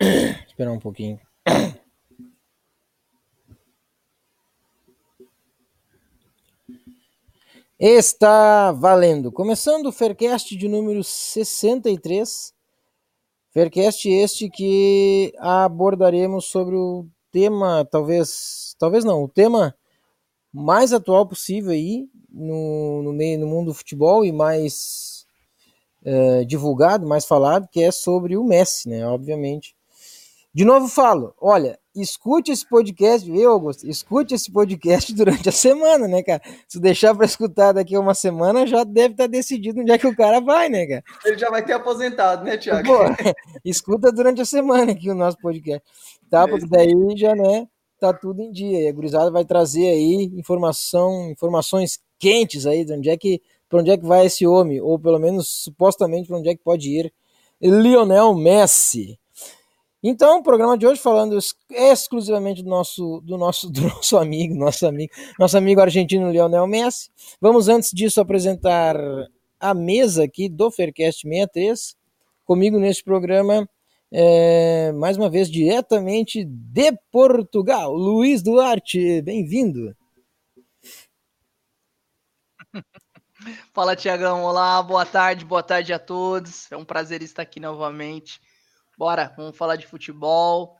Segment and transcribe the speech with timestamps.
[0.00, 1.20] Esperar um pouquinho.
[7.78, 9.30] Está valendo.
[9.30, 12.54] Começando o Faircast de número 63.
[13.52, 19.74] Faircast este que abordaremos sobre o tema, talvez, talvez não, o tema
[20.52, 25.26] mais atual possível aí no, no meio no mundo do futebol e mais
[26.04, 29.06] é, divulgado, mais falado, que é sobre o Messi, né?
[29.06, 29.74] Obviamente.
[30.52, 33.86] De novo falo, olha, escute esse podcast, viu, Augusto?
[33.86, 36.42] Escute esse podcast durante a semana, né, cara?
[36.66, 39.98] Se deixar para escutar daqui a uma semana, já deve estar tá decidido onde é
[39.98, 41.04] que o cara vai, né, cara?
[41.24, 42.84] Ele já vai ter aposentado, né, Tiago?
[42.84, 42.98] Pô,
[43.64, 45.82] escuta durante a semana aqui o nosso podcast,
[46.28, 46.48] tá?
[46.48, 47.68] Porque daí já, né,
[48.00, 48.80] tá tudo em dia.
[48.80, 53.78] E a gurizada vai trazer aí informação, informações quentes aí de onde é que, para
[53.78, 56.90] onde é que vai esse homem, ou pelo menos supostamente para onde é que pode
[56.90, 57.12] ir
[57.62, 59.19] Lionel Messi.
[60.02, 61.38] Então, o programa de hoje falando
[61.70, 67.10] exclusivamente do nosso, do nosso, do nosso amigo, nosso amigo, nosso amigo argentino Lionel Messi.
[67.38, 68.96] Vamos antes disso apresentar
[69.58, 71.94] a mesa aqui do Faircast 63.
[72.46, 73.68] Comigo neste programa,
[74.10, 79.94] é, mais uma vez diretamente de Portugal, Luiz Duarte, bem-vindo.
[83.72, 84.44] Fala, Tiagão.
[84.44, 86.72] Olá, boa tarde, boa tarde a todos.
[86.72, 88.40] É um prazer estar aqui novamente
[89.00, 90.76] Bora, vamos falar de futebol.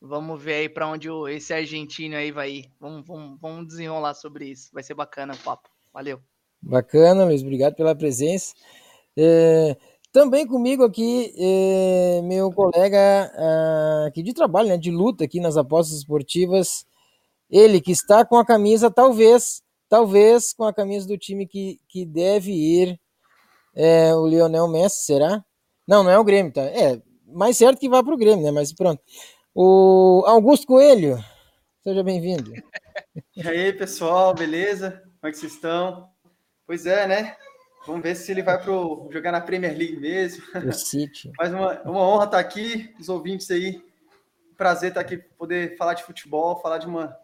[0.00, 2.72] Vamos ver aí para onde esse argentino aí vai ir.
[2.78, 4.70] Vamos, vamos, vamos desenrolar sobre isso.
[4.72, 5.68] Vai ser bacana o papo.
[5.92, 6.20] Valeu.
[6.62, 7.42] Bacana, Luiz.
[7.42, 8.54] Obrigado pela presença.
[9.16, 9.76] É,
[10.12, 15.56] também comigo aqui, é, meu colega é, aqui de trabalho, né, de luta aqui nas
[15.56, 16.86] apostas esportivas.
[17.50, 22.06] Ele que está com a camisa, talvez, talvez com a camisa do time que, que
[22.06, 23.00] deve ir,
[23.74, 25.44] é, o Lionel Messi, será?
[25.88, 26.62] Não, não é o Grêmio, tá?
[26.62, 27.02] É,
[27.34, 28.50] mais certo que vá para o Grêmio, né?
[28.50, 29.02] Mas pronto.
[29.54, 31.18] O Augusto Coelho,
[31.82, 32.52] seja bem-vindo.
[33.36, 35.02] E aí, pessoal, beleza?
[35.20, 36.08] Como é que vocês estão?
[36.66, 37.36] Pois é, né?
[37.86, 40.44] Vamos ver se ele vai pro, jogar na Premier League mesmo.
[40.66, 41.30] O City.
[41.38, 43.84] Mas uma, uma honra estar aqui, os ouvintes aí.
[44.56, 47.16] Prazer estar aqui, poder falar de futebol, falar de uma,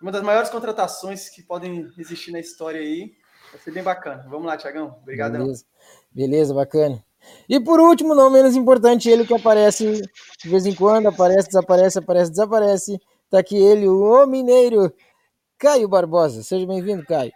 [0.00, 3.14] uma das maiores contratações que podem existir na história aí.
[3.50, 4.26] Vai ser bem bacana.
[4.28, 4.98] Vamos lá, Tiagão.
[5.02, 5.40] Obrigadão.
[5.40, 5.64] Beleza.
[6.12, 7.02] Beleza, bacana.
[7.48, 10.02] E por último, não menos importante, ele que aparece
[10.42, 13.00] de vez em quando, aparece, desaparece, aparece, desaparece.
[13.30, 14.92] Tá aqui ele, o mineiro,
[15.58, 16.42] Caio Barbosa.
[16.42, 17.32] Seja bem-vindo, Caio.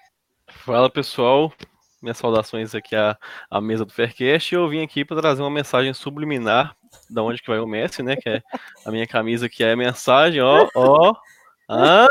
[0.65, 1.53] Fala pessoal,
[2.01, 3.17] minhas saudações aqui à,
[3.51, 4.55] à mesa do Faircast.
[4.55, 6.77] Eu vim aqui para trazer uma mensagem subliminar
[7.09, 8.17] da onde que vai o Messi, né?
[8.17, 8.43] Que é
[8.85, 11.15] a minha camisa que é a mensagem, ó, ó.
[11.69, 12.09] Ah,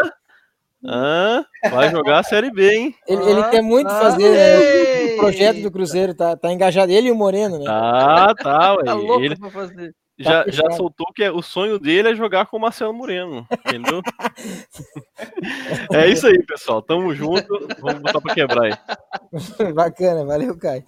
[0.88, 2.96] ah, vai jogar a Série B, hein?
[3.08, 6.92] Ele, ele quer muito ah, fazer né, o projeto do Cruzeiro, tá, tá engajado.
[6.92, 7.66] Ele e o Moreno, né?
[7.68, 8.84] Ah, tá, ué.
[8.84, 9.36] Tá louco ele...
[9.36, 12.60] pra fazer já, tá já soltou que é, o sonho dele é jogar com o
[12.60, 14.02] Marcelo Moreno, entendeu?
[15.94, 16.82] é isso aí, pessoal.
[16.82, 17.48] Tamo junto.
[17.80, 18.74] Vamos botar para quebrar aí.
[19.74, 20.84] Bacana, valeu, Caio.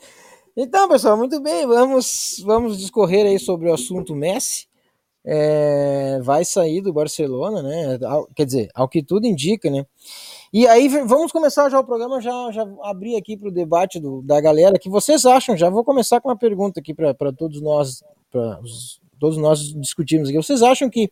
[0.56, 1.66] Então, pessoal, muito bem.
[1.66, 4.67] Vamos, vamos discorrer aí sobre o assunto Messi
[5.25, 8.00] é, vai sair do Barcelona, né?
[8.35, 9.85] Quer dizer, ao que tudo indica, né?
[10.51, 14.22] E aí vamos começar já o programa, já, já abrir aqui para o debate do,
[14.22, 14.78] da galera.
[14.78, 15.57] que vocês acham?
[15.57, 18.59] Já vou começar com uma pergunta aqui para todos nós, para
[19.19, 20.38] todos nós discutirmos aqui.
[20.38, 21.12] Vocês acham que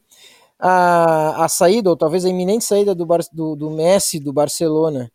[0.60, 5.12] a, a saída, ou talvez a iminente saída do, do, do Messi do Barcelona,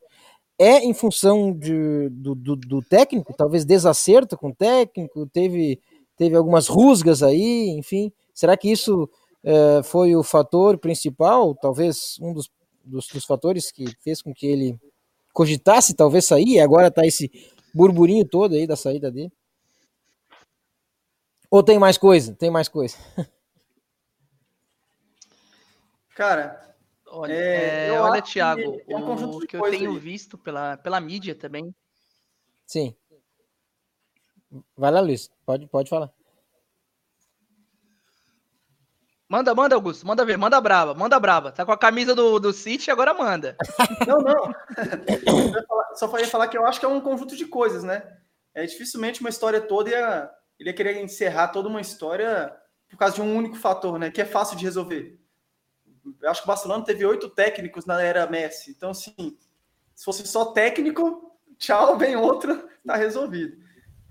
[0.59, 5.79] é em função de, do, do, do, técnico, talvez desacerto com o técnico, teve,
[6.17, 8.13] teve algumas rusgas aí, enfim.
[8.35, 9.09] Será que isso
[9.45, 12.51] é, foi o fator principal, talvez um dos,
[12.85, 14.77] dos, dos, fatores que fez com que ele
[15.33, 17.31] cogitasse talvez sair e agora está esse
[17.73, 19.33] burburinho todo aí da saída dele?
[21.51, 22.35] Ou tem mais coisa?
[22.35, 22.97] Tem mais coisa.
[26.17, 26.75] Cara,
[27.07, 29.99] olha, é, é, olha Thiago, é um o que eu tenho aí.
[29.99, 31.75] visto pela, pela mídia também.
[32.67, 32.97] Sim.
[34.77, 35.31] Vai lá, Luiz.
[35.45, 36.11] Pode, pode falar.
[39.29, 40.07] Manda, manda, Augusto.
[40.07, 40.39] Manda ver.
[40.39, 40.95] Manda brava.
[40.95, 41.51] Manda brava.
[41.51, 43.57] Tá com a camisa do, do City, agora manda.
[44.07, 44.55] Não, não.
[45.97, 48.03] Só ia falar que eu acho que é um conjunto de coisas, né?
[48.55, 52.55] É dificilmente uma história toda ia, ele ia querer encerrar toda uma história
[52.89, 54.11] por causa de um único fator, né?
[54.11, 55.19] Que é fácil de resolver.
[56.21, 58.71] Eu acho que o Barcelona teve oito técnicos na era Messi.
[58.71, 59.15] Então, assim,
[59.95, 63.57] se fosse só técnico, tchau, vem outro, tá resolvido.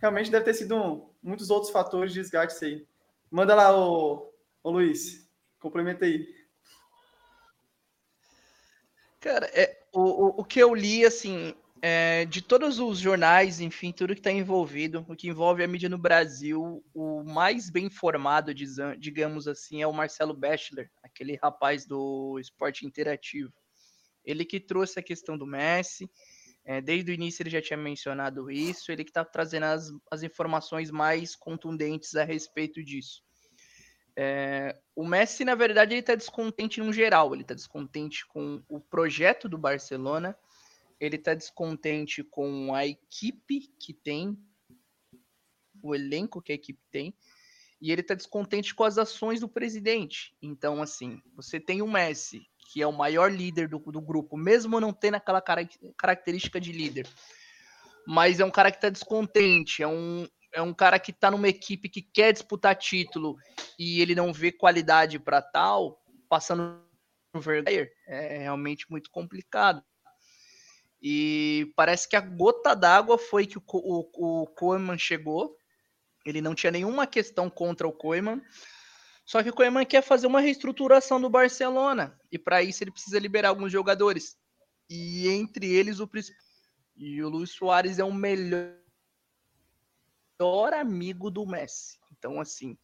[0.05, 2.87] Realmente deve ter sido um, muitos outros fatores de desgaste aí.
[3.31, 4.31] Manda lá o
[4.63, 5.27] Ô Luiz,
[5.59, 6.27] complementa aí.
[9.19, 13.91] Cara, é, o, o, o que eu li, assim, é, de todos os jornais, enfim,
[13.91, 18.53] tudo que está envolvido, o que envolve a mídia no Brasil, o mais bem informado,
[18.53, 23.51] digamos assim, é o Marcelo Bachelor, aquele rapaz do esporte interativo.
[24.23, 26.07] Ele que trouxe a questão do Messi,
[26.65, 30.23] é, desde o início ele já tinha mencionado isso, ele que está trazendo as, as
[30.23, 33.23] informações mais contundentes a respeito disso.
[34.17, 38.79] É, o Messi, na verdade, ele está descontente no geral, ele está descontente com o
[38.79, 40.35] projeto do Barcelona,
[40.99, 44.35] ele está descontente com a equipe que tem,
[45.83, 47.13] o elenco que a equipe tem,
[47.79, 50.35] e ele está descontente com as ações do presidente.
[50.41, 54.79] Então, assim, você tem o Messi, que é o maior líder do, do grupo, mesmo
[54.79, 55.67] não tendo aquela cara,
[55.97, 57.07] característica de líder.
[58.07, 61.47] Mas é um cara que está descontente, é um, é um cara que está numa
[61.47, 63.37] equipe que quer disputar título
[63.77, 66.81] e ele não vê qualidade para tal, passando
[67.33, 69.83] no verdadeiro, é realmente muito complicado.
[71.01, 75.55] E parece que a gota d'água foi que o, o, o Koeman chegou.
[76.25, 78.41] Ele não tinha nenhuma questão contra o Koeman.
[79.25, 82.17] Só que o Koeman quer fazer uma reestruturação do Barcelona.
[82.31, 84.37] E para isso ele precisa liberar alguns jogadores.
[84.89, 86.09] E entre eles o.
[86.95, 88.77] E o Luiz Soares é o melhor
[90.73, 91.97] amigo do Messi.
[92.17, 92.77] Então, assim,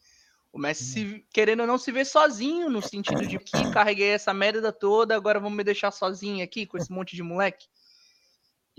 [0.52, 4.34] o Messi, se, querendo ou não, se vê sozinho, no sentido de que carreguei essa
[4.34, 7.68] merda toda, agora vamos me deixar sozinho aqui com esse monte de moleque.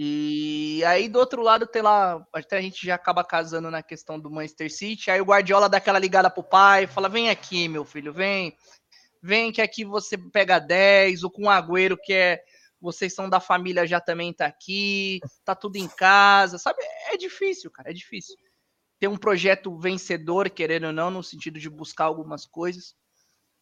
[0.05, 4.19] E aí do outro lado tem lá, até a gente já acaba casando na questão
[4.19, 7.85] do Manchester City, aí o Guardiola dá aquela ligada pro pai, fala: "Vem aqui, meu
[7.85, 8.57] filho, vem.
[9.23, 12.43] Vem que aqui você pega 10, ou com o Agüero que é
[12.81, 16.83] vocês são da família já também tá aqui, tá tudo em casa, sabe?
[17.13, 18.35] É difícil, cara, é difícil.
[18.99, 22.97] Ter um projeto vencedor, querendo ou não, no sentido de buscar algumas coisas.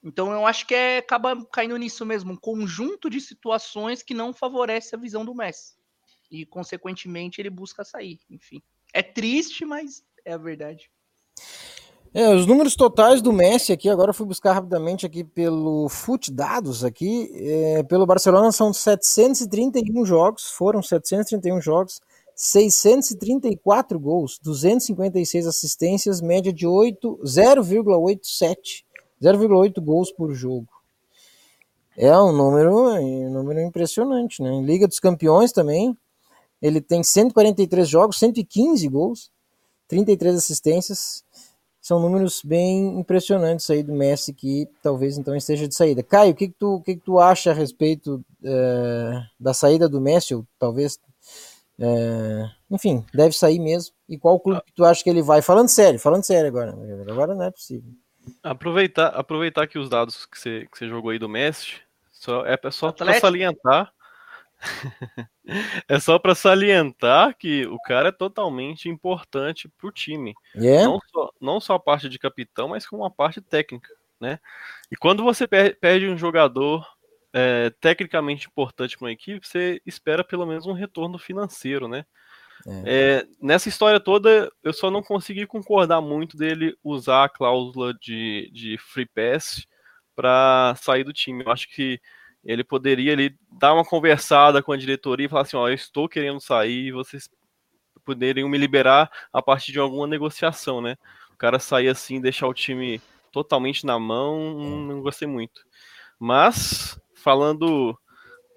[0.02, 4.32] Então eu acho que é, acaba caindo nisso mesmo, um conjunto de situações que não
[4.32, 5.80] favorece a visão do Messi
[6.31, 8.21] e, consequentemente, ele busca sair.
[8.31, 8.62] Enfim,
[8.93, 10.91] é triste, mas é a verdade.
[12.12, 16.85] É, os números totais do Messi aqui, agora fui buscar rapidamente aqui pelo FUT Dados
[16.85, 22.00] aqui, é, pelo Barcelona são 731 jogos, foram 731 jogos,
[22.35, 28.82] 634 gols, 256 assistências, média de 0,87,
[29.23, 30.67] 0,8 gols por jogo.
[31.97, 34.61] É um número, um número impressionante, né?
[34.62, 35.97] Liga dos Campeões também,
[36.60, 39.30] ele tem 143 jogos, 115 gols,
[39.88, 41.24] 33 assistências.
[41.80, 46.02] São números bem impressionantes aí do Messi que talvez então esteja de saída.
[46.02, 50.00] Caio, o que, que, tu, que, que tu acha a respeito é, da saída do
[50.00, 50.34] Messi?
[50.34, 51.00] Ou talvez,
[51.78, 53.94] é, enfim, deve sair mesmo.
[54.06, 55.40] E qual clube que tu acha que ele vai?
[55.40, 56.76] Falando sério, falando sério agora.
[57.10, 57.90] Agora não é possível.
[58.42, 61.76] Aproveitar, aproveitar que os dados que você, que você jogou aí do Messi,
[62.12, 63.90] só, é só para salientar
[65.88, 70.34] é só para salientar que o cara é totalmente importante para o time.
[70.54, 70.84] Yeah.
[70.84, 73.88] Não, só, não só a parte de capitão, mas com uma parte técnica,
[74.20, 74.38] né?
[74.90, 76.86] E quando você perde um jogador
[77.32, 82.04] é, tecnicamente importante para uma equipe, você espera pelo menos um retorno financeiro, né?
[82.66, 83.20] É.
[83.20, 88.50] É, nessa história toda, eu só não consegui concordar muito dele usar a cláusula de,
[88.52, 89.66] de free pass
[90.14, 91.42] para sair do time.
[91.42, 91.98] Eu acho que
[92.44, 96.08] ele poderia ali dar uma conversada com a diretoria e falar assim, ó, eu estou
[96.08, 97.28] querendo sair, vocês
[98.04, 100.96] poderiam me liberar a partir de alguma negociação, né?
[101.32, 103.00] O cara sair assim, deixar o time
[103.31, 104.54] totalmente na mão,
[104.87, 105.62] não gostei muito.
[106.19, 107.98] Mas falando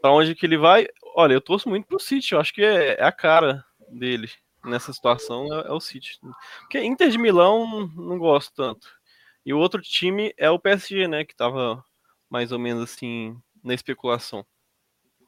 [0.02, 3.00] para onde que ele vai, olha, eu torço muito pro City, eu acho que é,
[3.00, 4.30] é a cara dele
[4.66, 6.20] nessa situação é, é, o City.
[6.62, 8.88] Porque Inter de Milão não gosto tanto.
[9.46, 11.84] E o outro time é o PSG, né, que tava
[12.30, 14.46] mais ou menos assim na especulação.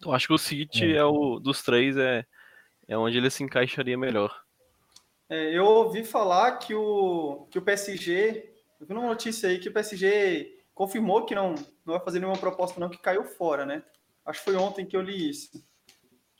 [0.03, 2.25] Eu acho que o City é, é o dos três é,
[2.87, 4.43] é onde ele se encaixaria melhor.
[5.29, 9.69] É, eu ouvi falar que o, que o PSG, eu vi uma notícia aí que
[9.69, 13.83] o PSG confirmou que não, não vai fazer nenhuma proposta não, que caiu fora, né?
[14.25, 15.63] Acho que foi ontem que eu li isso.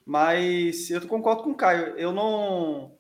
[0.05, 1.97] Mas eu concordo com o Caio.
[1.97, 2.95] Eu não.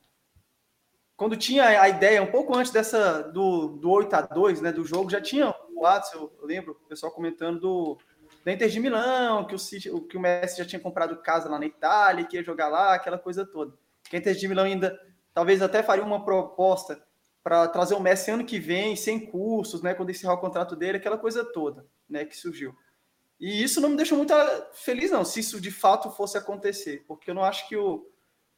[1.15, 4.83] Quando tinha a ideia, um pouco antes dessa do, do 8 a 2 né, do
[4.83, 7.97] jogo, já tinha boatos, eu lembro, o pessoal comentando do,
[8.45, 11.65] da Inter de Milão, que o, que o Messi já tinha comprado casa lá na
[11.65, 13.75] Itália, que ia jogar lá, aquela coisa toda.
[14.03, 14.95] Que a Inter de Milão ainda,
[15.33, 17.03] talvez até faria uma proposta
[17.43, 20.97] para trazer o Messi ano que vem, sem custos, né, quando encerrar o contrato dele,
[20.97, 22.75] aquela coisa toda, né, que surgiu.
[23.39, 24.33] E isso não me deixou muito
[24.73, 28.07] feliz, não, se isso de fato fosse acontecer, porque eu não acho que o.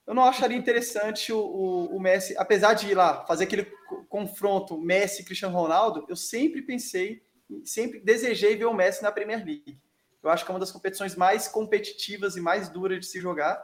[0.05, 3.65] Eu não acharia interessante o, o, o Messi, apesar de ir lá fazer aquele
[4.07, 7.21] confronto Messi-Cristiano Ronaldo, eu sempre pensei
[7.63, 9.79] sempre desejei ver o Messi na Premier League.
[10.21, 13.63] Eu acho que é uma das competições mais competitivas e mais duras de se jogar.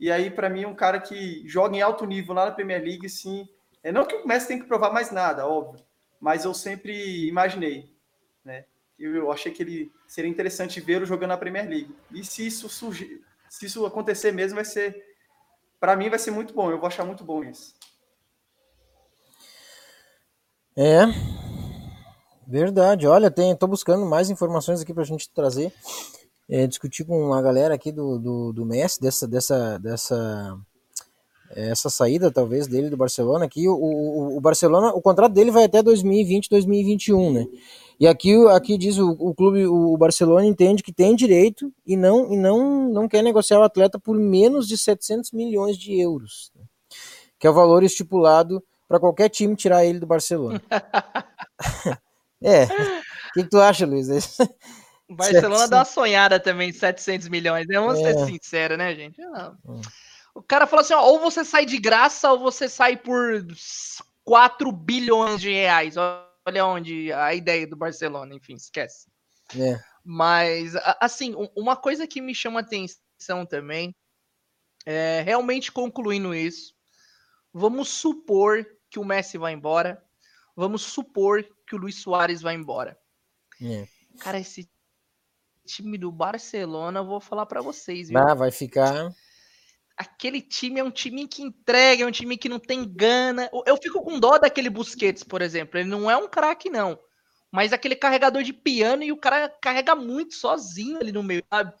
[0.00, 3.08] E aí, para mim, um cara que joga em alto nível lá na Premier League,
[3.08, 3.48] sim.
[3.82, 5.84] É não que o Messi tem que provar mais nada, óbvio,
[6.20, 7.92] mas eu sempre imaginei,
[8.44, 8.64] né?
[8.98, 11.94] Eu achei que ele seria interessante ver o jogando na Premier League.
[12.12, 15.04] E se isso surgir, se isso acontecer mesmo, vai ser
[15.80, 16.70] para mim vai ser muito bom.
[16.70, 17.74] Eu vou achar muito bom isso.
[20.76, 21.41] É.
[22.52, 23.06] Verdade.
[23.06, 25.72] Olha, tem, tô buscando mais informações aqui pra gente trazer.
[26.46, 30.58] É, discutir com a galera aqui do, do, do Messi, dessa, dessa, dessa
[31.56, 35.64] essa saída talvez dele do Barcelona aqui o, o, o, Barcelona o contrato dele vai
[35.64, 37.46] até 2020 2021 né
[38.00, 42.32] e aqui aqui diz o, o clube o Barcelona entende que tem direito e não
[42.32, 46.64] e não não quer negociar o atleta por menos de 700 milhões de euros né?
[47.38, 50.62] que é o valor estipulado para qualquer time tirar ele do Barcelona
[52.44, 54.08] é o que, que, tu acha Luiz
[55.08, 57.78] o Barcelona dá uma sonhada também 700 milhões né?
[57.78, 58.12] vamos é.
[58.12, 59.56] ser sinceros né gente não.
[59.66, 59.80] Hum.
[60.34, 63.44] O cara falou assim: ó, ou você sai de graça ou você sai por
[64.24, 65.96] 4 bilhões de reais.
[65.96, 69.06] Olha onde a ideia do Barcelona, enfim, esquece.
[69.58, 69.78] É.
[70.04, 73.94] Mas, assim, uma coisa que me chama atenção também,
[74.84, 76.74] é, realmente concluindo isso,
[77.52, 80.02] vamos supor que o Messi vai embora,
[80.54, 82.98] vamos supor que o Luiz Soares vai embora.
[83.60, 83.86] É.
[84.18, 84.68] Cara, esse
[85.64, 88.18] time do Barcelona, eu vou falar para vocês, viu?
[88.18, 89.12] Ah, vai ficar
[90.02, 93.48] aquele time é um time que entrega, é um time que não tem gana.
[93.66, 95.78] Eu fico com dó daquele Busquets, por exemplo.
[95.78, 96.98] Ele não é um craque, não.
[97.50, 101.72] Mas aquele carregador de piano e o cara carrega muito sozinho ali no meio, sabe?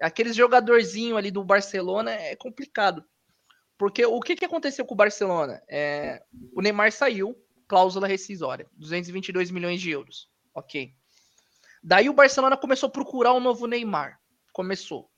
[0.00, 3.04] Aqueles jogadorzinho ali do Barcelona é complicado.
[3.78, 5.62] Porque o que, que aconteceu com o Barcelona?
[5.68, 6.22] É,
[6.54, 7.36] o Neymar saiu,
[7.72, 10.28] cláusula rescisória, 222 milhões de euros.
[10.54, 10.92] Ok.
[11.82, 14.20] Daí o Barcelona começou a procurar um novo Neymar.
[14.52, 15.10] Começou.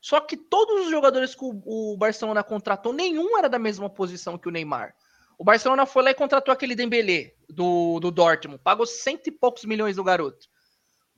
[0.00, 4.48] Só que todos os jogadores que o Barcelona contratou, nenhum era da mesma posição que
[4.48, 4.94] o Neymar.
[5.38, 8.62] O Barcelona foi lá e contratou aquele Dembélé do, do Dortmund.
[8.64, 10.46] Pagou cento e poucos milhões do garoto.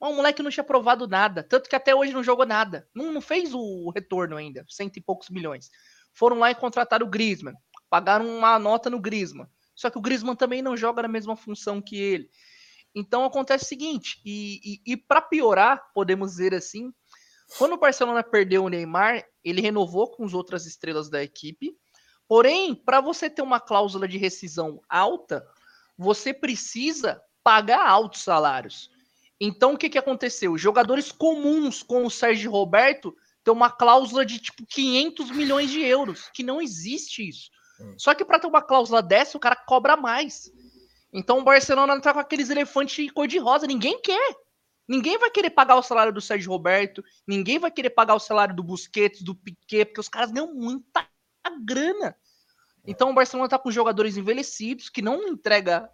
[0.01, 1.45] O moleque não tinha provado nada.
[1.45, 2.89] Tanto que até hoje não jogou nada.
[2.93, 4.65] Não, não fez o retorno ainda.
[4.69, 5.71] Cento e poucos milhões.
[6.13, 7.55] Foram lá e contrataram o Griezmann.
[7.89, 9.47] Pagaram uma nota no Griezmann.
[9.83, 12.31] Só que o Griezmann também não joga na mesma função que ele.
[12.95, 16.95] Então acontece o seguinte, e, e, e para piorar, podemos dizer assim,
[17.59, 21.77] quando o Barcelona perdeu o Neymar, ele renovou com as outras estrelas da equipe.
[22.29, 25.45] Porém, para você ter uma cláusula de rescisão alta,
[25.99, 28.89] você precisa pagar altos salários.
[29.41, 30.57] Então, o que, que aconteceu?
[30.57, 33.13] Jogadores comuns, como o Sérgio Roberto,
[33.43, 37.51] tem uma cláusula de tipo 500 milhões de euros, que não existe isso.
[37.83, 37.95] Hum.
[37.99, 40.51] Só que para ter uma cláusula dessa, o cara cobra mais.
[41.13, 44.37] Então o Barcelona tá com aqueles elefantes cor-de-rosa, ninguém quer.
[44.89, 48.55] Ninguém vai querer pagar o salário do Sérgio Roberto, ninguém vai querer pagar o salário
[48.55, 51.07] do Busquets, do Piquet, porque os caras ganham muita
[51.65, 52.17] grana.
[52.85, 55.89] Então o Barcelona tá com jogadores envelhecidos que não entrega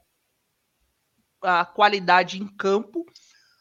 [1.43, 3.05] a qualidade em campo.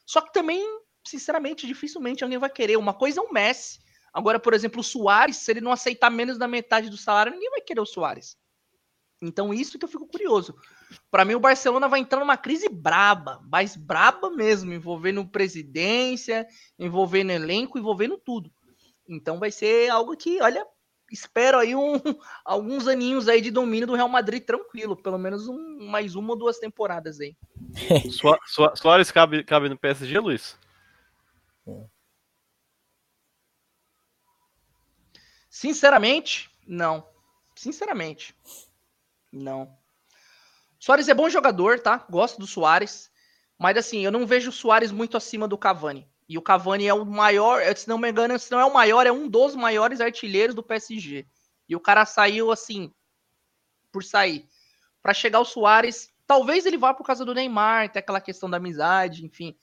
[0.06, 0.64] Só que também,
[1.06, 2.78] sinceramente, dificilmente alguém vai querer.
[2.78, 3.80] Uma coisa é o Messi.
[4.14, 7.50] Agora, por exemplo, o Soares, se ele não aceitar menos da metade do salário, ninguém
[7.52, 8.38] vai querer o Soares.
[9.22, 10.56] Então, isso que eu fico curioso.
[11.10, 16.48] Para mim, o Barcelona vai entrar numa crise braba, mas braba mesmo, envolvendo presidência,
[16.78, 18.52] envolvendo elenco, envolvendo tudo.
[19.10, 20.66] Então, vai ser algo que, olha,
[21.12, 21.94] espero aí um,
[22.46, 26.38] alguns aninhos aí de domínio do Real Madrid tranquilo, pelo menos um, mais uma ou
[26.38, 27.36] duas temporadas aí.
[28.76, 30.58] Soares cabe, cabe no PSG, Luiz?
[35.58, 37.04] Sinceramente, não.
[37.56, 38.36] Sinceramente.
[39.34, 39.76] Não.
[40.80, 42.06] Soares é bom jogador, tá?
[42.12, 43.10] Gosto do Soares.
[43.58, 46.08] Mas assim, eu não vejo o Soares muito acima do Cavani.
[46.30, 49.08] E o Cavani é o maior, se não me engano, se não é o maior,
[49.08, 51.26] é um dos maiores artilheiros do PSG.
[51.68, 52.94] E o cara saiu assim,
[53.92, 54.48] por sair.
[55.02, 58.58] Para chegar o Soares, talvez ele vá por causa do Neymar, tem aquela questão da
[58.58, 59.58] amizade, enfim.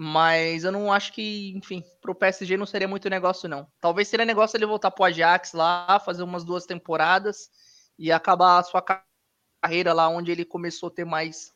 [0.00, 3.66] Mas eu não acho que, enfim, pro PSG não seria muito negócio, não.
[3.80, 7.50] Talvez seria negócio ele voltar pro Ajax lá, fazer umas duas temporadas
[7.98, 8.80] e acabar a sua
[9.60, 11.52] carreira lá onde ele começou a ter mais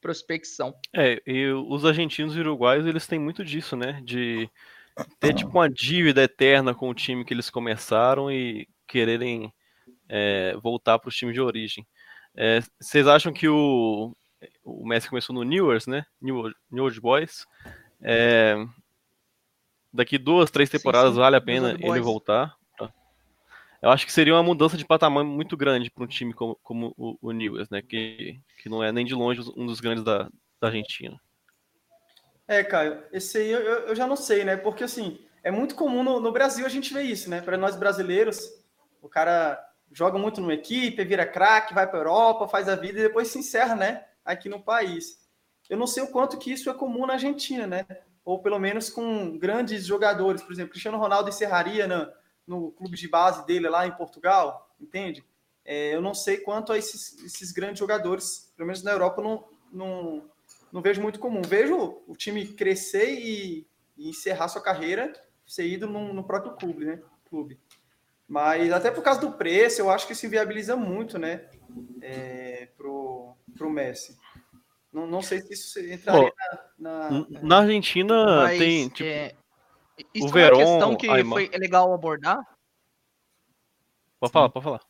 [0.00, 0.74] prospecção.
[0.96, 4.00] É, e os argentinos e uruguaios, eles têm muito disso, né?
[4.02, 4.48] De
[5.20, 9.52] ter tipo uma dívida eterna com o time que eles começaram e quererem
[10.08, 11.86] é, voltar para o time de origem.
[12.34, 14.16] É, vocês acham que o,
[14.64, 16.06] o Messi começou no Newers, né?
[16.18, 17.46] New, New Old Boys.
[18.02, 18.56] É,
[19.92, 21.20] daqui duas, três temporadas sim, sim.
[21.20, 22.56] vale a pena ele voltar?
[23.82, 26.94] eu acho que seria uma mudança de patamar muito grande para um time como, como
[26.96, 27.82] o, o Newell's, né?
[27.82, 30.30] Que, que não é nem de longe um dos grandes da,
[30.60, 31.20] da Argentina.
[32.46, 34.56] É, Caio, esse aí eu, eu já não sei, né?
[34.56, 37.40] Porque assim, é muito comum no, no Brasil a gente ver isso, né?
[37.40, 38.40] Para nós brasileiros,
[39.00, 39.58] o cara
[39.92, 43.28] joga muito numa equipe, vira craque, vai para a Europa, faz a vida e depois
[43.28, 44.04] se encerra, né?
[44.24, 45.21] Aqui no país.
[45.72, 47.86] Eu não sei o quanto que isso é comum na Argentina, né?
[48.22, 52.12] Ou pelo menos com grandes jogadores, por exemplo, Cristiano Ronaldo encerraria no,
[52.46, 55.24] no clube de base dele lá em Portugal, entende?
[55.64, 59.44] É, eu não sei quanto a esses, esses, grandes jogadores, pelo menos na Europa, não,
[59.72, 60.30] não,
[60.70, 61.40] não vejo muito comum.
[61.40, 65.10] Vejo o time crescer e, e encerrar sua carreira,
[65.46, 67.00] ser ídolo no, no próprio clube, né?
[67.30, 67.58] Clube.
[68.28, 71.48] Mas até por causa do preço, eu acho que se viabiliza muito, né?
[72.02, 74.20] É, pro, pro Messi.
[74.92, 76.32] Não, não sei se isso entraria
[76.78, 77.58] na, na, na.
[77.58, 78.88] Argentina Mas, tem.
[78.90, 79.34] Tipo, é,
[80.14, 82.38] isso o é Verón, uma questão que foi é legal abordar.
[84.20, 84.80] Pode falar, pode falar.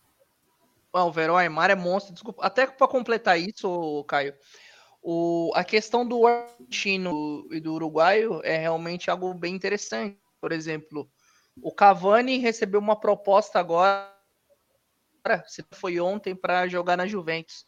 [0.93, 2.13] o Verón Aymar é monstro.
[2.13, 2.45] Desculpa.
[2.45, 4.35] Até para completar isso, Caio.
[5.01, 10.19] O, a questão do argentino e do uruguaio é realmente algo bem interessante.
[10.41, 11.09] Por exemplo,
[11.61, 14.09] o Cavani recebeu uma proposta agora,
[15.47, 17.65] se foi ontem, para jogar na Juventus.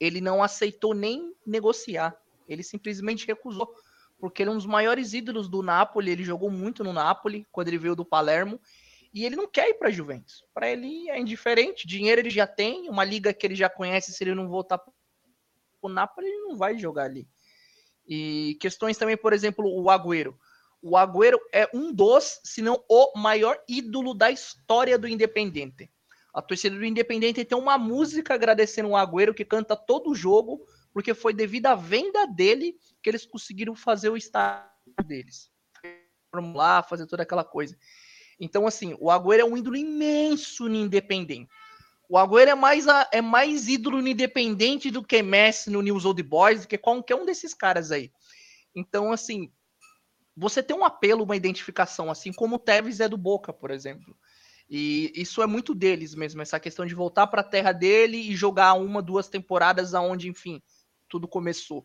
[0.00, 2.16] Ele não aceitou nem negociar.
[2.48, 3.72] Ele simplesmente recusou,
[4.18, 6.10] porque ele é um dos maiores ídolos do Napoli.
[6.10, 8.58] Ele jogou muito no Napoli quando ele veio do Palermo.
[9.12, 10.44] E ele não quer ir para a Juventus.
[10.54, 11.86] Para ele é indiferente.
[11.86, 14.12] Dinheiro ele já tem, uma liga que ele já conhece.
[14.12, 14.92] Se ele não voltar para
[15.82, 17.28] o Napoli, ele não vai jogar ali.
[18.06, 20.38] E questões também, por exemplo, o Agüero.
[20.82, 25.90] O Agüero é um dos, se não o maior ídolo da história do Independente.
[26.32, 30.64] A torcida do Independente tem uma música agradecendo o Agüero que canta todo o jogo,
[30.92, 34.70] porque foi devido à venda dele que eles conseguiram fazer o estádio
[35.04, 35.50] deles.
[36.32, 37.76] Lá, fazer toda aquela coisa.
[38.38, 41.50] Então, assim, o Agüero é um ídolo imenso no Independente.
[42.08, 46.04] O Agüero é mais, a, é mais ídolo no Independente do que Messi no News
[46.04, 48.12] Old Boys, do que qualquer um desses caras aí.
[48.74, 49.52] Então, assim,
[50.36, 54.16] você tem um apelo, uma identificação, assim como o Tevez é do Boca, por exemplo.
[54.70, 58.36] E isso é muito deles mesmo, essa questão de voltar para a terra dele e
[58.36, 60.62] jogar uma, duas temporadas aonde, enfim,
[61.08, 61.84] tudo começou.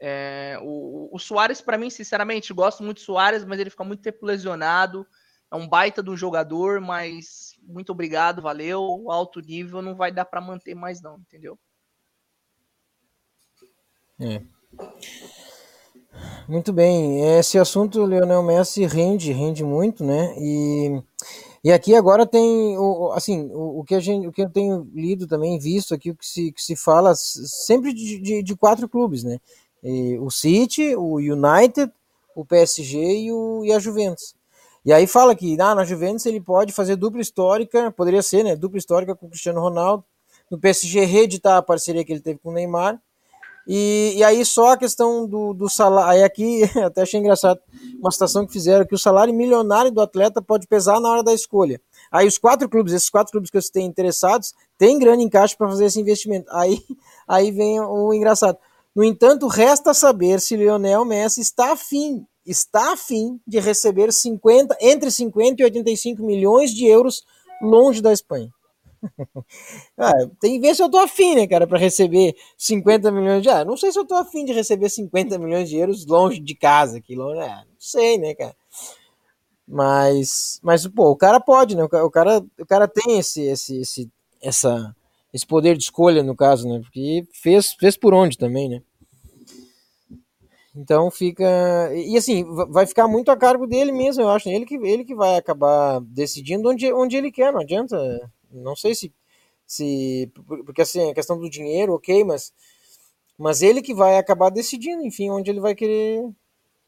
[0.00, 4.02] É, o, o Soares, para mim, sinceramente, gosto muito do Soares, mas ele fica muito
[4.02, 5.06] tempo lesionado.
[5.52, 9.10] É um baita do jogador, mas muito obrigado, valeu.
[9.10, 11.58] Alto nível não vai dar para manter mais, não, entendeu?
[14.18, 14.42] É.
[16.48, 20.34] Muito bem, esse assunto Leonel Messi rende, rende muito, né?
[20.38, 21.02] E,
[21.64, 24.86] e aqui agora tem o, assim, o, o, que a gente, o que eu tenho
[24.92, 28.86] lido também, visto aqui, o que se, que se fala sempre de, de, de quatro
[28.86, 29.40] clubes, né?
[29.82, 31.90] E, o City, o United,
[32.36, 34.34] o PSG e, o, e a Juventus.
[34.84, 38.54] E aí fala que ah, na Juventus ele pode fazer dupla histórica, poderia ser, né?
[38.54, 40.04] Dupla histórica com o Cristiano Ronaldo.
[40.50, 43.00] No PSG reeditar a parceria que ele teve com o Neymar
[43.66, 46.10] e, e aí só a questão do, do salário.
[46.10, 47.60] Aí aqui até achei engraçado
[47.98, 51.32] uma situação que fizeram que o salário milionário do atleta pode pesar na hora da
[51.32, 51.80] escolha.
[52.10, 55.68] Aí os quatro clubes, esses quatro clubes que eu citei interessados, têm grande encaixe para
[55.68, 56.46] fazer esse investimento.
[56.50, 56.78] Aí,
[57.26, 58.58] aí vem o engraçado.
[58.94, 65.10] No entanto, resta saber se Lionel Messi está afim, está afim de receber 50, entre
[65.10, 67.24] 50 e 85 milhões de euros
[67.60, 68.52] longe da Espanha.
[69.98, 73.48] Ah, tem que ver se eu tô afim, né, cara, para receber 50 milhões de.
[73.48, 76.54] Ah, não sei se eu tô afim de receber 50 milhões de euros longe de
[76.54, 77.40] casa, aqui longe.
[77.40, 78.54] Ah, não sei, né, cara.
[79.66, 81.84] Mas, mas pô, o cara pode, né?
[81.84, 84.10] O cara, o cara tem esse, esse, esse,
[84.42, 84.94] essa,
[85.32, 86.80] esse poder de escolha no caso, né?
[86.80, 88.82] Porque fez, fez por onde também, né?
[90.76, 91.44] Então fica.
[91.94, 94.48] E assim, vai ficar muito a cargo dele mesmo, eu acho.
[94.48, 97.96] Ele que, ele que vai acabar decidindo onde, onde ele quer, não adianta
[98.54, 99.12] não sei se.
[99.66, 100.30] se
[100.66, 102.52] porque assim, a questão do dinheiro, ok, mas.
[103.36, 106.22] Mas ele que vai acabar decidindo, enfim, onde ele vai querer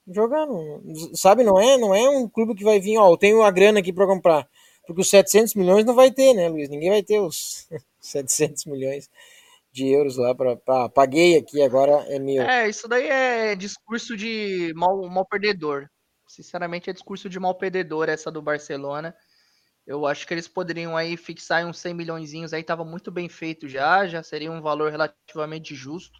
[0.09, 0.47] jogar.
[0.47, 0.81] Não,
[1.15, 3.81] sabe, não é, não é um clube que vai vir, ó, eu tenho a grana
[3.81, 4.49] aqui para comprar.
[4.87, 6.69] Porque os 700 milhões não vai ter, né, Luiz?
[6.69, 7.69] Ninguém vai ter os
[8.01, 9.11] 700 milhões
[9.73, 12.43] de euros lá para paguei aqui, agora é meu.
[12.43, 15.89] É, isso daí é discurso de mal, mal perdedor.
[16.27, 19.15] Sinceramente, é discurso de mal perdedor essa do Barcelona.
[19.87, 23.69] Eu acho que eles poderiam aí fixar uns 100 milhões aí, tava muito bem feito
[23.69, 26.19] já, já seria um valor relativamente justo.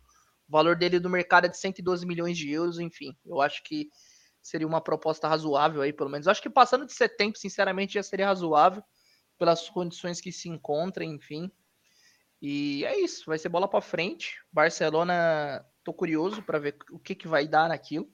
[0.49, 3.17] O valor dele do mercado é de 112 milhões de euros, enfim.
[3.25, 3.91] Eu acho que
[4.41, 6.27] seria uma proposta razoável aí, pelo menos.
[6.27, 8.83] Eu acho que passando de 70, sinceramente, já seria razoável
[9.37, 11.51] pelas condições que se encontra, enfim.
[12.41, 14.37] E é isso, vai ser bola para frente.
[14.53, 18.09] Barcelona, tô curioso para ver o que, que vai dar naquilo.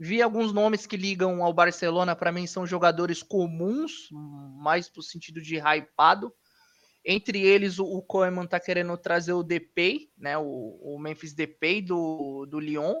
[0.00, 5.42] Vi alguns nomes que ligam ao Barcelona, para mim são jogadores comuns, mais no sentido
[5.42, 6.32] de hypado.
[7.04, 12.46] Entre eles, o, Koeman tá querendo trazer o Depay, né, o, o Memphis Depay do,
[12.46, 12.94] do Lyon.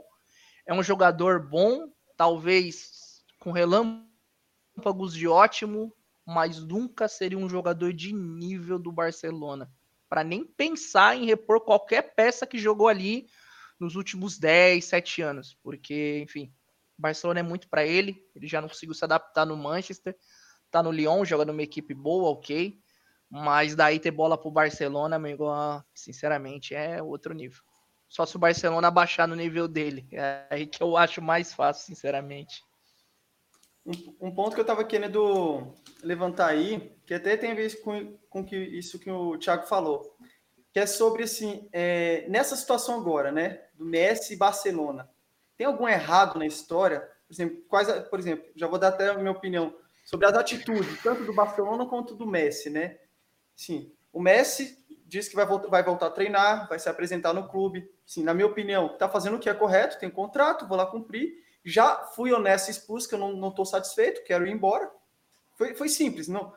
[0.66, 5.94] É um jogador bom, talvez com relâmpagos de ótimo,
[6.26, 9.70] mas nunca seria um jogador de nível do Barcelona.
[10.08, 13.28] Para nem pensar em repor qualquer peça que jogou ali
[13.78, 16.57] nos últimos 10, 7 anos, porque, enfim, o
[16.98, 20.16] Barcelona é muito para ele, ele já não conseguiu se adaptar no Manchester,
[20.70, 22.78] tá no Lyon, joga numa equipe boa, ok,
[23.30, 25.46] mas daí ter bola pro Barcelona, amigo,
[25.94, 27.62] sinceramente, é outro nível.
[28.08, 30.08] Só se o Barcelona baixar no nível dele.
[30.12, 32.62] É aí que eu acho mais fácil, sinceramente.
[33.84, 38.16] Um, um ponto que eu estava querendo levantar aí, que até tem a ver com,
[38.30, 40.16] com que, isso que o Thiago falou,
[40.72, 45.08] que é sobre, assim, é, nessa situação agora, né, do Messi e Barcelona,
[45.58, 47.00] tem algum errado na história?
[47.26, 51.02] Por exemplo, quais, por exemplo, já vou dar até a minha opinião sobre as atitudes,
[51.02, 52.96] tanto do Barcelona quanto do Messi, né?
[53.54, 57.48] Sim, o Messi diz que vai voltar, vai voltar a treinar, vai se apresentar no
[57.48, 57.90] clube.
[58.06, 61.34] Sim, na minha opinião, está fazendo o que é correto, tem contrato, vou lá cumprir.
[61.64, 64.90] Já fui honesto e expulso, que eu não estou satisfeito, quero ir embora.
[65.56, 66.54] Foi, foi simples, não,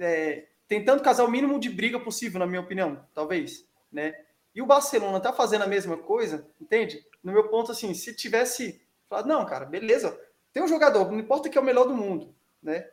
[0.00, 4.14] é, tentando casar o mínimo de briga possível, na minha opinião, talvez, né?
[4.58, 7.06] E o Barcelona está fazendo a mesma coisa, entende?
[7.22, 10.20] No meu ponto, assim, se tivesse falado, não, cara, beleza,
[10.52, 12.90] tem um jogador, não importa que é o melhor do mundo, né?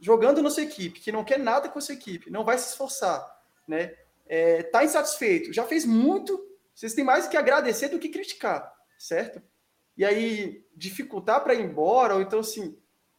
[0.00, 2.70] Jogando na sua equipe, que não quer nada com a sua equipe, não vai se
[2.70, 3.30] esforçar,
[3.68, 3.94] né?
[4.26, 6.42] É, tá insatisfeito, já fez muito,
[6.74, 9.42] vocês têm mais que agradecer do que criticar, certo?
[9.94, 12.74] E aí, dificultar para ir embora, ou então assim,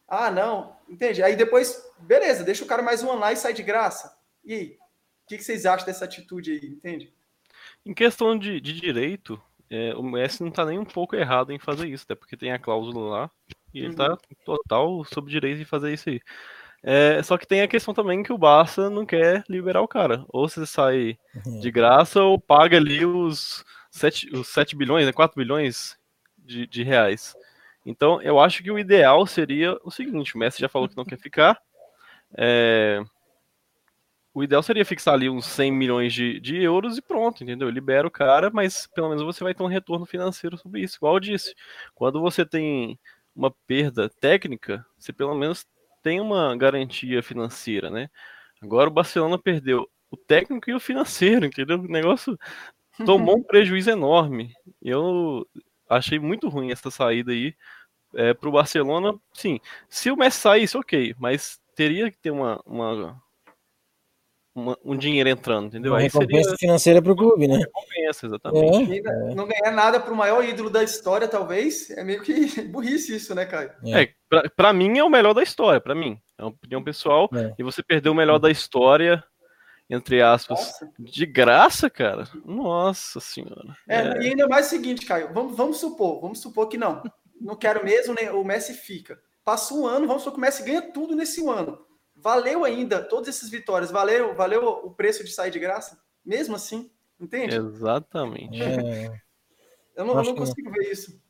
[0.08, 1.22] ah, não, entende?
[1.22, 4.18] Aí depois, beleza, deixa o cara mais um ano lá e sai de graça.
[4.44, 4.78] E aí?
[5.22, 7.14] O que, que vocês acham dessa atitude aí, entende?
[7.84, 11.58] Em questão de, de direito, é, o Messi não tá nem um pouco errado em
[11.58, 13.30] fazer isso, até porque tem a cláusula lá
[13.72, 14.16] e ele tá uhum.
[14.44, 16.20] total sob direito de fazer isso aí.
[16.82, 20.24] É, só que tem a questão também que o Barça não quer liberar o cara.
[20.28, 21.60] Ou você sai uhum.
[21.60, 25.96] de graça ou paga ali os 7, os 7 bilhões, né, 4 bilhões
[26.38, 27.34] de, de reais.
[27.86, 31.04] Então eu acho que o ideal seria o seguinte: o Messi já falou que não
[31.04, 31.58] quer ficar.
[32.36, 33.02] É,
[34.34, 37.70] o ideal seria fixar ali uns 100 milhões de, de euros e pronto, entendeu?
[37.70, 40.96] Libera o cara, mas pelo menos você vai ter um retorno financeiro sobre isso.
[40.96, 41.54] Igual eu disse,
[41.94, 42.98] quando você tem
[43.34, 45.64] uma perda técnica, você pelo menos
[46.02, 48.10] tem uma garantia financeira, né?
[48.60, 51.78] Agora o Barcelona perdeu o técnico e o financeiro, entendeu?
[51.78, 52.36] O negócio
[53.06, 54.52] tomou um prejuízo enorme.
[54.82, 55.46] Eu
[55.88, 57.54] achei muito ruim essa saída aí
[58.14, 59.14] é, para o Barcelona.
[59.32, 63.22] Sim, se o Messi saísse, ok, mas teria que ter uma, uma,
[64.54, 65.92] uma um dinheiro entrando, entendeu?
[65.92, 66.58] Uma aí recompensa seria...
[66.58, 67.58] financeira para o clube, né?
[67.58, 69.02] Recompensa, exatamente.
[69.06, 73.16] É, Não ganhar nada para o maior ídolo da história, talvez, é meio que burrice
[73.16, 73.72] isso, né, Caio?
[73.84, 76.18] É, é para mim é o melhor da história, para mim.
[76.38, 77.28] É uma opinião pessoal.
[77.34, 77.54] É.
[77.58, 79.22] E você perdeu o melhor da história,
[79.90, 80.92] entre aspas, Nossa.
[80.98, 82.28] de graça, cara.
[82.44, 83.76] Nossa senhora.
[83.88, 85.32] É, é, e ainda mais o seguinte, Caio.
[85.32, 87.02] Vamos, vamos supor, vamos supor que não.
[87.40, 88.30] Não quero mesmo, né?
[88.30, 89.18] O Messi fica.
[89.44, 91.78] Passa um ano, vamos supor que o Messi ganha tudo nesse um ano.
[92.24, 93.90] Valeu ainda todas essas vitórias?
[93.90, 95.98] Valeu, valeu o preço de sair de graça?
[96.24, 97.54] Mesmo assim, entende?
[97.54, 98.62] Exatamente.
[98.62, 99.12] É.
[99.94, 101.20] Eu não, eu não consigo ver isso.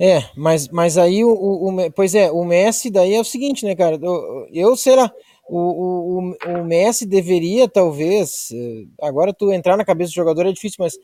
[0.00, 3.66] É, mas, mas aí o, o, o, Pois é, o Messi daí é o seguinte,
[3.66, 3.98] né, cara?
[4.00, 5.12] Eu, eu sei lá,
[5.46, 8.48] o, o, o Messi deveria, talvez.
[8.54, 10.94] Eh, agora tu entrar na cabeça do jogador é difícil, mas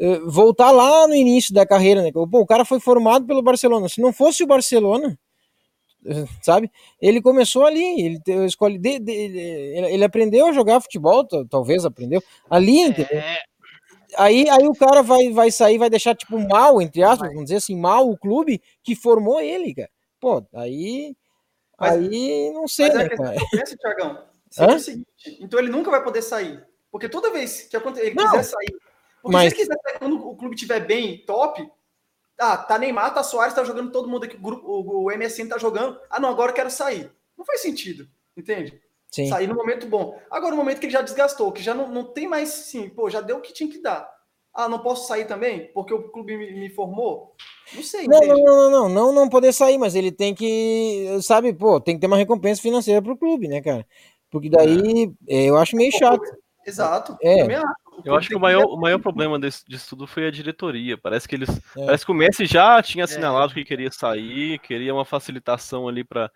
[0.00, 2.10] eh, voltar lá no início da carreira, né?
[2.10, 3.88] Pô, o cara foi formado pelo Barcelona.
[3.88, 5.16] Se não fosse o Barcelona,
[6.42, 6.70] sabe?
[7.00, 12.80] Ele começou ali, ele escolhe, de, de, ele aprendeu a jogar futebol, talvez aprendeu ali,
[12.80, 13.18] entendeu?
[13.18, 13.38] É,
[14.16, 17.56] aí, aí o cara vai, vai sair, vai deixar, tipo, mal, entre aspas, vamos dizer
[17.56, 19.90] assim, mal o clube que formou ele, cara.
[20.18, 21.16] Pô, aí.
[21.78, 23.36] Mas, aí não sei, né, cara?
[23.50, 24.30] Pensa, Thiagão.
[24.58, 25.06] É o seguinte,
[25.38, 26.60] então ele nunca vai poder sair.
[26.90, 28.76] Porque toda vez que ele não, quiser sair.
[29.22, 29.52] Porque mas...
[29.52, 31.70] se ele quiser sair quando o clube estiver bem, top.
[32.40, 35.48] Ah, tá Neymar, tá Soares, tá jogando todo mundo aqui, o, grupo, o, o MSN
[35.48, 36.00] tá jogando.
[36.08, 37.12] Ah, não, agora eu quero sair.
[37.36, 38.80] Não faz sentido, entende?
[39.10, 39.28] Sim.
[39.28, 40.18] Sair no momento bom.
[40.30, 43.10] Agora, no momento que ele já desgastou, que já não, não tem mais, sim, pô,
[43.10, 44.08] já deu o que tinha que dar.
[44.54, 45.70] Ah, não posso sair também?
[45.72, 47.34] Porque o clube me, me formou?
[47.74, 48.06] Não sei.
[48.08, 51.94] Não, não, não, não, não, não poder sair, mas ele tem que, sabe, pô, tem
[51.94, 53.86] que ter uma recompensa financeira pro clube, né, cara?
[54.30, 55.44] Porque daí é.
[55.44, 56.24] eu acho meio chato.
[56.66, 57.16] Exato.
[57.22, 57.46] É.
[58.04, 60.96] Eu, acho que o maior, o maior problema desse, disso tudo foi a diretoria.
[60.96, 61.48] Parece que eles.
[61.76, 61.86] É.
[61.86, 63.54] Parece que o Messi já tinha assinalado é.
[63.54, 66.30] que queria sair, queria uma facilitação ali para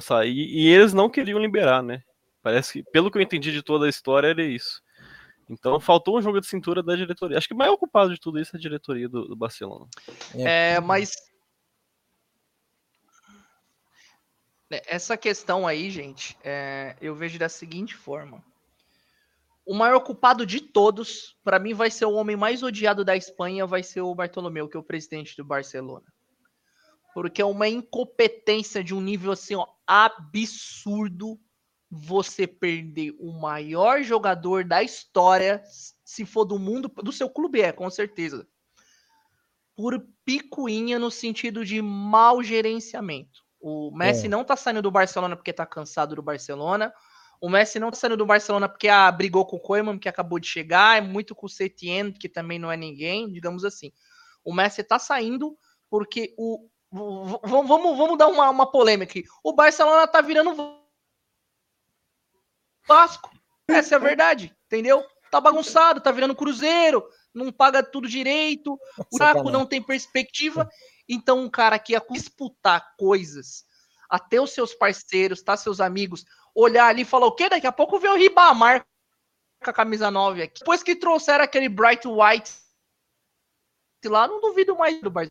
[0.00, 2.02] sair, e eles não queriam liberar, né?
[2.42, 4.82] Parece que, pelo que eu entendi de toda a história, era isso.
[5.48, 7.36] Então faltou um jogo de cintura da diretoria.
[7.36, 9.86] Acho que o maior culpado de tudo isso é a diretoria do, do Barcelona.
[10.34, 11.12] É, mas.
[14.86, 18.42] Essa questão aí, gente, é, eu vejo da seguinte forma.
[19.64, 23.66] O maior culpado de todos, para mim, vai ser o homem mais odiado da Espanha,
[23.66, 26.06] vai ser o Bartolomeu, que é o presidente do Barcelona.
[27.14, 31.38] Porque é uma incompetência de um nível assim, ó, absurdo
[31.94, 35.62] você perder o maior jogador da história,
[36.02, 38.48] se for do mundo, do seu clube é, com certeza.
[39.76, 43.42] Por picuinha no sentido de mau gerenciamento.
[43.60, 44.28] O Messi é.
[44.28, 46.92] não tá saindo do Barcelona porque tá cansado do Barcelona.
[47.42, 50.38] O Messi não tá saindo do Barcelona porque ah, brigou com o Koeman, que acabou
[50.38, 53.90] de chegar, é muito com o Setien, que também não é ninguém, digamos assim.
[54.44, 55.58] O Messi tá saindo
[55.90, 56.68] porque o.
[56.92, 59.24] Vamos, vamos dar uma, uma polêmica aqui.
[59.42, 60.54] O Barcelona tá virando
[62.86, 63.28] Vasco.
[63.66, 65.02] Essa é a verdade, entendeu?
[65.28, 68.78] Tá bagunçado, tá virando Cruzeiro, não paga tudo direito,
[69.10, 70.68] o saco não tem perspectiva.
[71.08, 73.64] Então, um cara que ia disputar coisas,
[74.08, 75.56] até os seus parceiros, tá?
[75.56, 77.48] Seus amigos, olhar ali e falar o quê?
[77.48, 78.84] Daqui a pouco vê o Ribamar
[79.62, 80.60] com a camisa 9 aqui.
[80.60, 82.52] Depois que trouxeram aquele Bright White
[84.04, 85.30] lá, não duvido mais do Barcelona.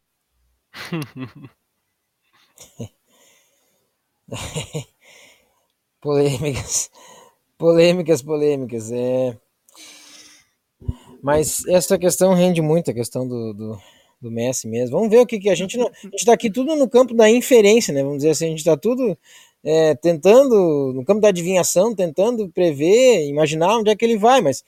[6.00, 6.90] polêmicas,
[7.58, 8.90] polêmicas, polêmicas.
[8.92, 9.38] É...
[11.22, 13.78] Mas essa questão rende muito, a questão do, do,
[14.22, 14.98] do Messi mesmo.
[14.98, 15.78] Vamos ver o que, que a gente.
[15.78, 15.88] Não...
[15.88, 18.02] A gente está aqui tudo no campo da inferência, né?
[18.02, 19.18] Vamos dizer assim, a gente está tudo
[19.64, 24.64] é, tentando, no campo da adivinhação, tentando prever, imaginar onde é que ele vai, mas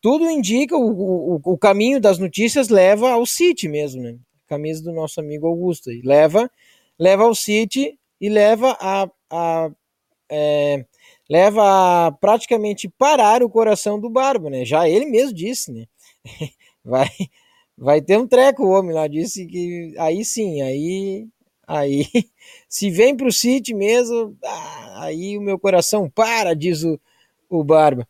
[0.00, 4.16] tudo indica, o, o, o caminho das notícias leva ao City mesmo, né?
[4.48, 5.90] Camisa do nosso amigo Augusto.
[6.02, 6.50] Leva,
[6.98, 9.70] leva ao City e leva a, a
[10.30, 10.84] é,
[11.28, 14.64] leva a praticamente parar o coração do Barba, né?
[14.64, 15.86] Já ele mesmo disse, né?
[16.82, 17.10] Vai,
[17.76, 21.28] vai ter um treco o homem lá, disse que aí sim, aí
[21.70, 22.04] Aí,
[22.68, 27.00] se vem para o City mesmo, ah, aí o meu coração para, diz o,
[27.48, 28.08] o Barba.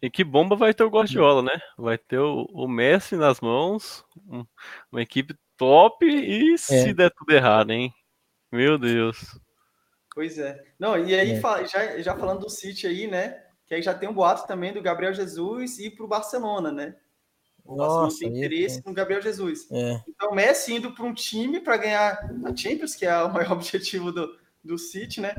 [0.00, 1.60] E que bomba vai ter o Guardiola, né?
[1.76, 4.46] Vai ter o, o Messi nas mãos, um,
[4.92, 6.56] uma equipe top e é.
[6.56, 7.92] se der tudo errado, hein?
[8.52, 9.40] Meu Deus.
[10.14, 10.62] Pois é.
[10.78, 11.66] Não, e aí, é.
[11.66, 13.42] já, já falando do City aí, né?
[13.66, 16.94] Que aí já tem um boato também do Gabriel Jesus ir para o Barcelona, né?
[17.66, 19.66] O Nossa, tem interesse no Gabriel Jesus.
[19.70, 20.02] É.
[20.08, 23.52] Então, o Messi indo para um time para ganhar a Champions, que é o maior
[23.52, 25.34] objetivo do, do City, né?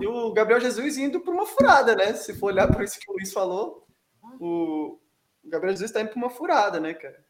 [0.00, 2.12] E o Gabriel Jesus indo para uma furada, né?
[2.14, 3.86] Se for olhar para isso que o Luiz falou,
[4.40, 5.00] o
[5.44, 7.24] Gabriel Jesus está indo para uma furada, né, cara?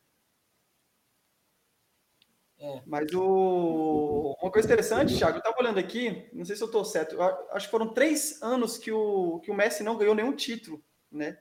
[2.59, 2.83] É.
[2.87, 4.35] Mas o...
[4.41, 7.21] uma coisa interessante, Thiago, eu estava olhando aqui, não sei se eu estou certo,
[7.53, 11.39] acho que foram três anos que o, que o Messi não ganhou nenhum título, né?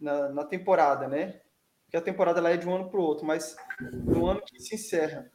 [0.00, 1.40] Na, na temporada, né?
[1.84, 4.60] Porque a temporada lá é de um ano para o outro, mas no ano que
[4.60, 5.30] se encerra.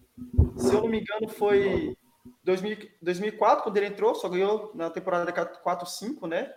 [0.56, 1.98] Se eu não me engano, foi
[2.44, 6.54] 2000, 2004, quando ele entrou, só ganhou na temporada 4-5, né?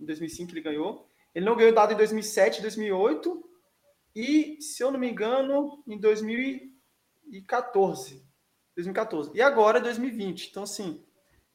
[0.00, 1.06] Em 2005 ele ganhou.
[1.34, 3.44] Ele não ganhou dado em 2007, 2008
[4.14, 8.22] e, se eu não me engano, em 2014.
[8.74, 9.30] 2014.
[9.34, 10.48] E agora 2020.
[10.50, 11.04] Então, assim,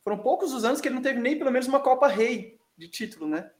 [0.03, 2.87] foram poucos os anos que ele não teve nem pelo menos uma Copa Rei de
[2.87, 3.51] título, né?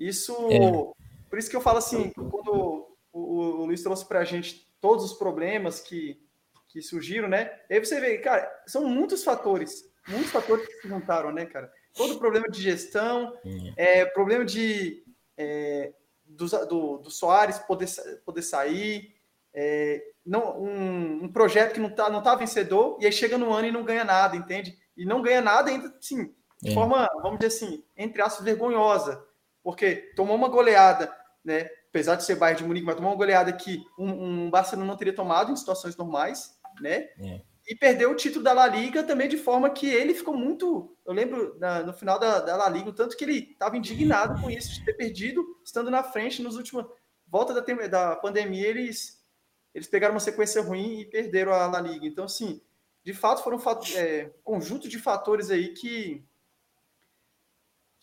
[0.00, 1.03] Isso é.
[1.34, 5.04] Por isso que eu falo assim, quando o, o Luiz trouxe para a gente todos
[5.04, 6.22] os problemas que,
[6.68, 7.50] que surgiram, né?
[7.68, 11.72] Aí você vê, cara, são muitos fatores, muitos fatores que se juntaram, né, cara?
[11.92, 13.36] Todo problema de gestão,
[13.76, 15.02] é, problema de
[15.36, 15.92] é,
[16.24, 17.88] do, do, do Soares poder,
[18.24, 19.16] poder sair,
[19.52, 23.52] é, não, um, um, projeto que não tá, não tá vencedor, e aí chega no
[23.52, 24.78] ano e não ganha nada, entende?
[24.96, 29.20] E não ganha nada ainda, sim, de forma, vamos dizer assim, entre aspas, vergonhosa,
[29.64, 31.12] porque tomou uma goleada
[31.44, 31.68] né?
[31.88, 34.96] Apesar de ser Bayern de Munique, mas tomou uma goleada que um, um Barcelona não
[34.96, 37.08] teria tomado em situações normais, né?
[37.18, 37.40] É.
[37.66, 40.94] E perdeu o título da La Liga também de forma que ele ficou muito.
[41.06, 44.40] Eu lembro na, no final da, da La Liga, o tanto que ele estava indignado
[44.40, 46.84] com isso, de ter perdido, estando na frente nos últimos.
[47.26, 49.18] Volta da, da pandemia, eles,
[49.74, 52.06] eles pegaram uma sequência ruim e perderam a La Liga.
[52.06, 52.60] Então, assim,
[53.02, 56.22] de fato, foram um é, conjunto de fatores aí que,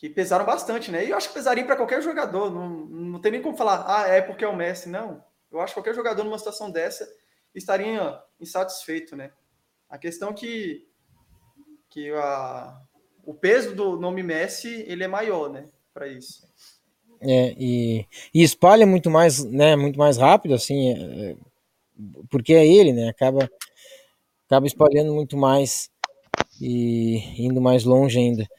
[0.02, 1.06] que pesaram bastante, né?
[1.06, 2.50] E eu acho que pesariam para qualquer jogador.
[2.50, 4.90] Não, não tem nem como falar, ah, é porque é o Messi.
[4.90, 5.24] Não.
[5.52, 7.08] Eu acho que qualquer jogador numa situação dessa
[7.54, 9.32] estaria insatisfeito, né?
[9.88, 10.88] A questão que,
[11.88, 12.82] que a,
[13.24, 15.66] o peso do nome Messi ele é maior, né?
[15.94, 16.50] Para isso.
[17.20, 19.76] É, e, e, espalha muito mais, né?
[19.76, 21.36] Muito mais rápido, assim, é, é
[22.28, 23.10] porque é ele, né?
[23.10, 23.48] Acaba,
[24.48, 25.92] acaba espalhando muito mais
[26.60, 28.50] e indo mais longe ainda.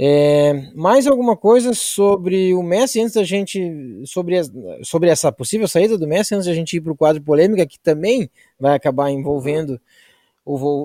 [0.00, 3.60] É, mais alguma coisa sobre o Messi antes da gente
[4.06, 4.36] sobre,
[4.84, 7.80] sobre essa possível saída do Messi antes da gente ir para o quadro polêmica que
[7.80, 8.30] também
[8.60, 9.80] vai acabar envolvendo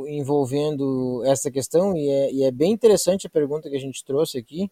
[0.08, 4.40] envolvendo essa questão e é, e é bem interessante a pergunta que a gente trouxe
[4.40, 4.70] aqui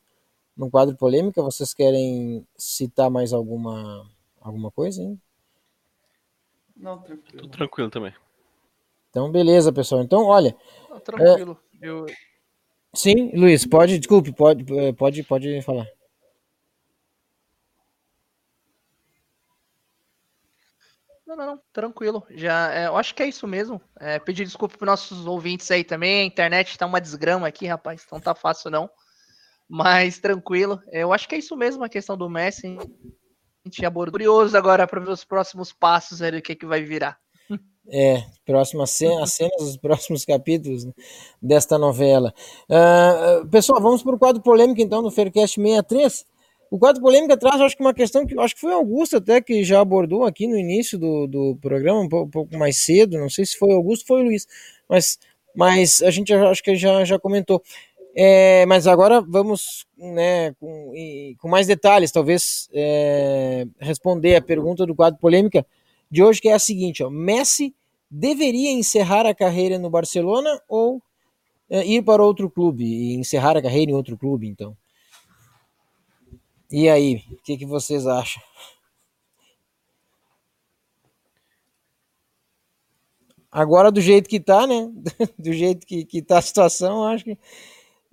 [0.57, 1.41] no quadro polêmica.
[1.41, 4.09] Vocês querem citar mais alguma
[4.41, 5.03] alguma coisa?
[5.03, 5.21] Hein?
[6.75, 7.43] Não, tranquilo.
[7.43, 8.13] Tô tranquilo também.
[9.11, 10.01] Então, beleza, pessoal.
[10.01, 10.55] Então, olha.
[10.89, 11.59] Não, tranquilo.
[11.79, 11.87] É...
[11.87, 12.05] Eu...
[12.93, 15.87] Sim, Luiz, pode, desculpe, pode, é, pode, pode falar.
[21.25, 22.27] Não, não, não, tranquilo.
[22.31, 23.81] Já, é, eu acho que é isso mesmo.
[23.97, 26.23] É, pedir desculpa para nossos ouvintes aí também.
[26.23, 28.05] A internet tá uma desgrama aqui, rapaz.
[28.11, 28.89] Não tá fácil não.
[29.69, 30.81] Mas tranquilo.
[30.91, 32.77] Eu acho que é isso mesmo a questão do Messi.
[32.77, 34.13] A gente abordou.
[34.13, 37.17] Curioso agora para ver os próximos passos aí, o que que vai virar.
[37.89, 40.87] É, próximas cenas, as cenas dos próximos capítulos
[41.41, 42.33] desta novela.
[42.69, 46.25] Uh, pessoal, vamos para o quadro polêmico então do Faircast 63.
[46.69, 49.61] O quadro polêmica traz, acho que uma questão que acho que foi Augusto até que
[49.61, 53.19] já abordou aqui no início do, do programa, um pouco, um pouco mais cedo.
[53.19, 54.47] Não sei se foi Augusto, foi o Luiz,
[54.87, 55.19] mas,
[55.53, 57.61] mas a gente acho que já, já comentou.
[58.15, 60.93] É, mas agora vamos né, com,
[61.39, 65.65] com mais detalhes, talvez é, responder a pergunta do quadro polêmica
[66.11, 67.73] de hoje, que é a seguinte: ó, Messi
[68.09, 71.01] deveria encerrar a carreira no Barcelona ou
[71.69, 74.75] é, ir para outro clube e encerrar a carreira em outro clube, então?
[76.69, 78.41] E aí, o que, que vocês acham?
[83.51, 84.89] Agora, do jeito que tá, né?
[85.37, 87.37] Do jeito que, que tá a situação, acho que.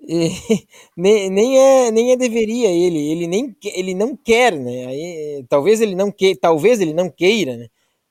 [0.00, 0.30] E,
[0.96, 4.87] nem, nem, é, nem é deveria ele, ele nem ele não quer, né?
[4.87, 7.68] Aí, talvez ele não que, talvez ele não queira, né?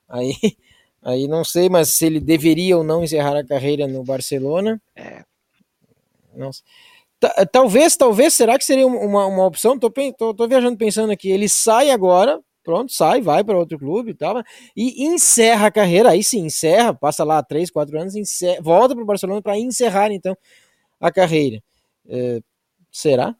[0.08, 0.32] Aí,
[1.02, 4.80] aí não sei, mas se ele deveria ou não encerrar a carreira no Barcelona.
[4.96, 5.24] É.
[6.34, 6.64] Não sei.
[7.50, 9.76] Talvez, talvez, será que seria uma, uma opção?
[9.76, 11.28] Tô, tô, tô viajando pensando aqui.
[11.28, 14.40] Ele sai agora, pronto, sai, vai para outro clube e tal,
[14.76, 16.10] e encerra a carreira.
[16.10, 20.12] Aí sim, encerra, passa lá 3, 4 anos, encerra, volta para o Barcelona para encerrar
[20.12, 20.36] então
[21.00, 21.60] a carreira.
[22.08, 22.40] É,
[22.92, 23.34] será?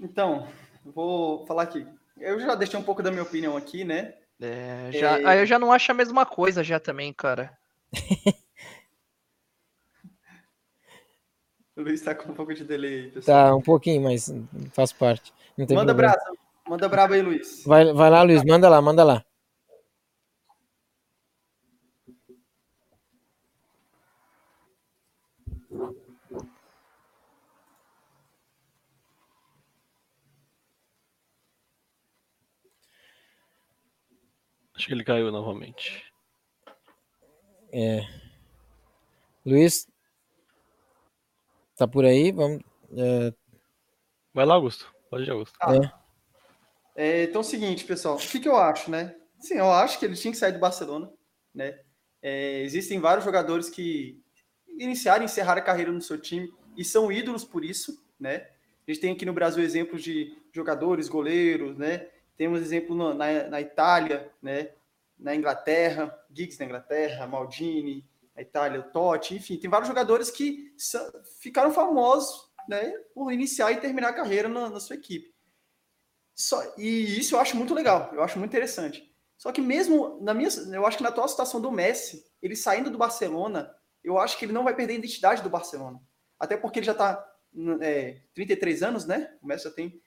[0.00, 0.46] Então,
[0.84, 1.84] vou falar aqui.
[2.20, 4.14] Eu já deixei um pouco da minha opinião aqui, né?
[4.40, 5.26] É, já, é...
[5.26, 7.56] Aí eu já não acho a mesma coisa já também, cara.
[11.76, 13.48] O Luiz tá com um pouco de delay aí, pessoal.
[13.48, 14.30] Tá, um pouquinho, mas
[14.72, 15.32] faz parte.
[15.70, 16.20] manda brasa.
[16.68, 17.64] Manda braba aí, Luiz.
[17.64, 18.44] Vai, vai lá, Luiz.
[18.44, 19.24] Manda lá, manda lá.
[34.80, 36.10] Acho que ele caiu novamente.
[37.70, 38.00] É.
[39.44, 39.86] Luiz,
[41.80, 42.30] Tá por aí?
[42.30, 42.62] Vamos.
[42.94, 43.32] É...
[44.34, 44.94] Vai lá, Augusto.
[45.08, 45.56] Pode ir, Augusto.
[45.62, 45.92] Ah, é.
[46.94, 48.16] É, então é o seguinte, pessoal.
[48.16, 49.16] O que, que eu acho, né?
[49.38, 51.10] Sim, eu acho que ele tinha que sair do Barcelona,
[51.54, 51.80] né?
[52.20, 54.22] É, existem vários jogadores que
[54.78, 58.46] iniciaram e encerraram a carreira no seu time e são ídolos por isso, né?
[58.86, 62.08] A gente tem aqui no Brasil exemplos de jogadores, goleiros, né?
[62.40, 64.70] Temos exemplo na, na, na Itália, né?
[65.18, 70.74] Na Inglaterra, Giggs na Inglaterra, Maldini, a Itália, o Totti, enfim, tem vários jogadores que
[71.38, 75.34] ficaram famosos né, por iniciar e terminar a carreira na, na sua equipe.
[76.34, 79.14] Só, e isso eu acho muito legal, eu acho muito interessante.
[79.36, 82.88] Só que mesmo na minha, eu acho que na atual situação do Messi, ele saindo
[82.88, 83.70] do Barcelona,
[84.02, 86.00] eu acho que ele não vai perder a identidade do Barcelona.
[86.38, 87.22] Até porque ele já está
[87.82, 89.36] é, 33 anos, né?
[89.42, 90.00] O Messi já tem.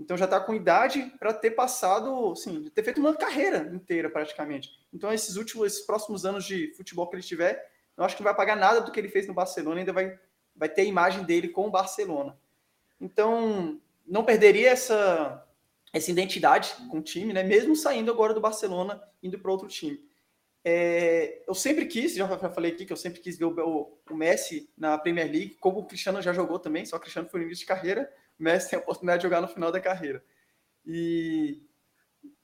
[0.00, 4.70] Então já está com idade para ter passado, sim, ter feito uma carreira inteira praticamente.
[4.92, 8.28] Então esses últimos, esses próximos anos de futebol que ele tiver, eu acho que não
[8.30, 10.18] vai pagar nada do que ele fez no Barcelona, ainda vai,
[10.56, 12.34] vai ter a imagem dele com o Barcelona.
[12.98, 15.46] Então, não perderia essa,
[15.92, 17.42] essa identidade com o time, né?
[17.42, 20.02] mesmo saindo agora do Barcelona, indo para outro time.
[20.64, 24.70] É, eu sempre quis, já falei aqui que eu sempre quis ver o, o, Messi
[24.76, 27.62] na Premier League, como o Cristiano já jogou também, só o Cristiano foi no início
[27.62, 30.24] de carreira, o Messi tem a oportunidade de jogar no final da carreira.
[30.86, 31.62] E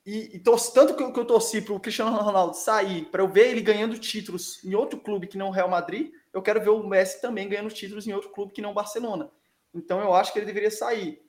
[0.07, 3.23] e, e torço, tanto que eu, que eu torci para o Cristiano Ronaldo sair, para
[3.23, 6.61] eu ver ele ganhando títulos em outro clube que não o Real Madrid, eu quero
[6.61, 9.29] ver o Messi também ganhando títulos em outro clube que não o Barcelona.
[9.75, 11.21] Então eu acho que ele deveria sair,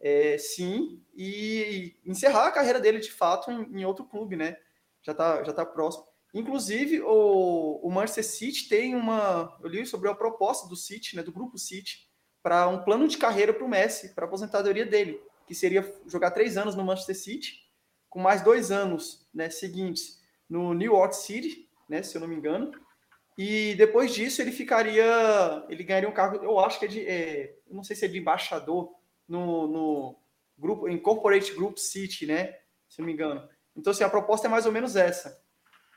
[0.00, 4.56] é, sim, e encerrar a carreira dele de fato em, em outro clube, né?
[5.00, 6.04] Já está já tá próximo.
[6.34, 9.56] Inclusive, o, o Manchester City tem uma.
[9.62, 12.08] Eu li sobre a proposta do City, né, do grupo City,
[12.44, 16.30] para um plano de carreira para o Messi, para a aposentadoria dele, que seria jogar
[16.32, 17.64] três anos no Manchester City
[18.10, 22.36] com mais dois anos né, seguintes no New York City, né, se eu não me
[22.36, 22.70] engano.
[23.38, 27.56] E depois disso ele ficaria, ele ganharia um cargo, eu acho que é de, é,
[27.68, 28.94] não sei se é de embaixador
[29.26, 30.16] no, no
[30.58, 32.58] grupo, em Corporate Group City, né,
[32.90, 33.48] se não me engano.
[33.74, 35.42] Então assim, a proposta é mais ou menos essa.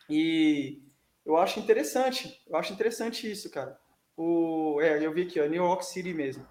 [0.09, 0.81] E
[1.25, 3.77] eu acho interessante, eu acho interessante isso, cara.
[4.17, 6.45] O, é, eu vi aqui, ó, New York City mesmo.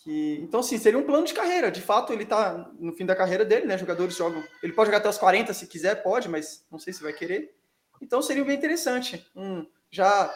[0.00, 1.70] Que, então, sim, seria um plano de carreira.
[1.70, 3.78] De fato, ele está no fim da carreira dele, né?
[3.78, 4.44] Jogadores jogam.
[4.62, 7.54] Ele pode jogar até os 40 se quiser, pode, mas não sei se vai querer.
[8.00, 9.24] Então seria bem interessante.
[9.34, 10.32] Um, já,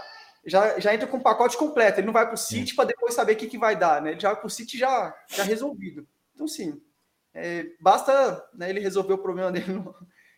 [0.47, 1.99] já, já entra com o pacote completo.
[1.99, 4.13] Ele não vai para o City para depois saber o que, que vai dar, né?
[4.13, 6.07] Ele já vai para o City já, já resolvido.
[6.33, 6.81] Então, sim,
[7.35, 9.95] é, basta né, ele resolver o problema dele, no,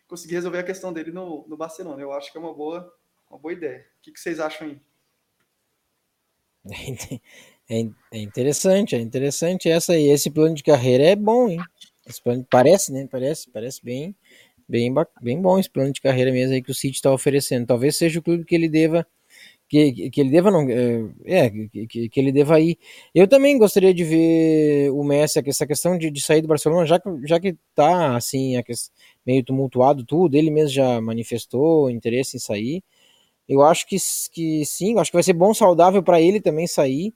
[0.07, 2.01] conseguir resolver a questão dele no, no Barcelona.
[2.01, 2.91] Eu acho que é uma boa,
[3.29, 3.85] uma boa ideia.
[3.99, 4.81] O que, que vocês acham aí?
[7.71, 7.81] É,
[8.11, 10.07] é, interessante, é interessante essa aí.
[10.09, 11.59] Esse plano de carreira é bom, hein?
[12.07, 13.07] Esse plano, parece, né?
[13.11, 14.15] Parece, parece bem,
[14.67, 14.91] bem,
[15.21, 17.67] bem bom esse plano de carreira mesmo aí que o City está oferecendo.
[17.67, 19.05] Talvez seja o clube que ele deva
[19.69, 21.49] que, que ele deva não é, é
[21.87, 22.77] que, que ele deva ir.
[23.13, 26.99] Eu também gostaria de ver o Messi essa questão de, de sair do Barcelona, já
[26.99, 28.53] que já que tá assim
[29.25, 32.83] meio tumultuado tudo, ele mesmo já manifestou interesse em sair.
[33.49, 33.97] Eu acho que,
[34.31, 37.13] que sim, acho que vai ser bom, saudável para ele também sair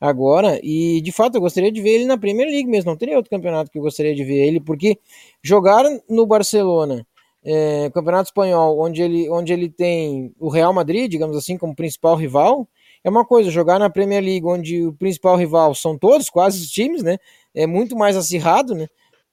[0.00, 0.60] agora.
[0.62, 2.90] E de fato eu gostaria de ver ele na Premier League mesmo.
[2.90, 4.98] Não teria outro campeonato que eu gostaria de ver ele, porque
[5.42, 7.06] jogar no Barcelona
[7.44, 12.16] é, Campeonato Espanhol, onde ele, onde ele tem o Real Madrid, digamos assim, como principal
[12.16, 12.68] rival,
[13.02, 13.50] é uma coisa.
[13.50, 17.18] Jogar na Premier League, onde o principal rival são todos, quase os times, né?
[17.54, 18.86] É muito mais acirrado, né?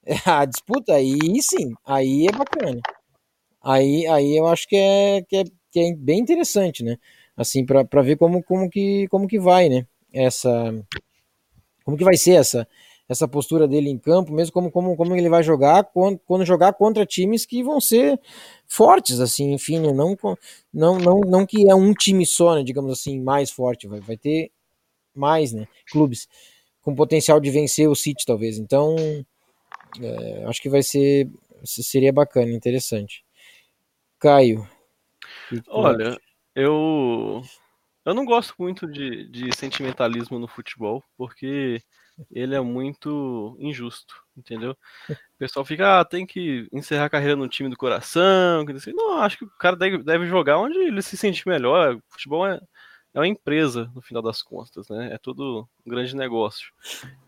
[0.25, 2.79] A disputa, aí sim, aí é bacana.
[3.63, 5.43] Aí, aí eu acho que é, que é,
[5.77, 6.97] que é bem interessante, né?
[7.35, 9.85] Assim, para ver como, como, que, como que vai, né?
[10.11, 10.73] Essa.
[11.85, 12.67] Como que vai ser essa,
[13.07, 16.73] essa postura dele em campo, mesmo como, como, como ele vai jogar quando, quando jogar
[16.73, 18.19] contra times que vão ser
[18.67, 19.93] fortes, assim, enfim, né?
[19.93, 20.17] não,
[20.73, 24.17] não, não, não que é um time só, né, digamos assim, mais forte, vai, vai
[24.17, 24.51] ter
[25.15, 26.27] mais, né, clubes
[26.81, 28.97] com potencial de vencer o City, talvez, então
[30.01, 31.29] é, acho que vai ser,
[31.63, 33.23] seria bacana, interessante.
[34.19, 34.67] Caio.
[35.67, 36.17] Olha,
[36.55, 37.41] eu
[38.07, 41.81] eu não gosto muito de, de sentimentalismo no futebol, porque
[42.31, 44.77] ele é muito injusto, entendeu?
[45.09, 48.65] O pessoal fica, ah, tem que encerrar a carreira no time do coração.
[48.95, 51.95] Não, acho que o cara deve, deve jogar onde ele se sente melhor.
[51.95, 52.61] O futebol é,
[53.13, 55.13] é uma empresa, no final das contas, né?
[55.13, 56.71] É tudo um grande negócio.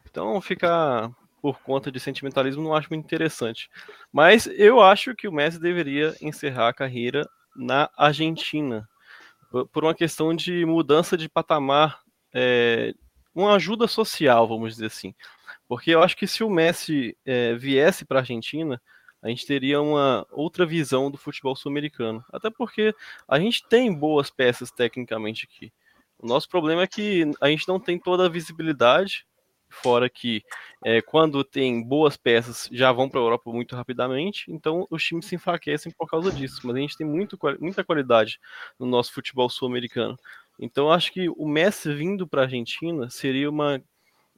[0.10, 1.12] Então, ficar
[1.42, 3.70] por conta de sentimentalismo não acho muito interessante.
[4.14, 8.88] Mas eu acho que o Messi deveria encerrar a carreira na Argentina,
[9.72, 12.02] por uma questão de mudança de patamar
[12.34, 12.94] é,
[13.34, 15.14] uma ajuda social, vamos dizer assim.
[15.68, 18.82] Porque eu acho que se o Messi é, viesse para a Argentina,
[19.22, 22.24] a gente teria uma outra visão do futebol sul-americano.
[22.32, 22.94] Até porque
[23.28, 25.72] a gente tem boas peças tecnicamente aqui.
[26.18, 29.26] O nosso problema é que a gente não tem toda a visibilidade,
[29.70, 30.44] fora que
[30.84, 35.26] é, quando tem boas peças já vão para a Europa muito rapidamente, então os times
[35.26, 36.62] se enfraquecem por causa disso.
[36.64, 38.40] Mas a gente tem muito, muita qualidade
[38.80, 40.18] no nosso futebol sul-americano.
[40.60, 43.82] Então acho que o Messi vindo para a Argentina seria uma,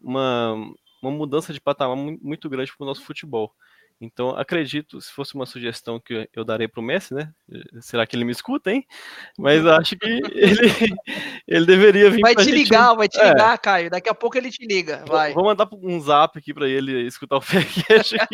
[0.02, 0.54] uma,
[1.02, 3.52] uma mudança de patamar muito grande para o nosso futebol.
[4.04, 7.32] Então acredito, se fosse uma sugestão que eu darei para o Messi, né?
[7.80, 8.84] Será que ele me escuta, hein?
[9.38, 10.96] Mas acho que ele,
[11.48, 12.20] ele deveria vir.
[12.20, 13.30] Vai te ligar, vai te é.
[13.30, 13.92] ligar, Caio.
[13.92, 15.06] Daqui a pouco ele te liga.
[15.08, 15.34] Vai.
[15.34, 18.28] Vou mandar um zap aqui para ele escutar o aqui.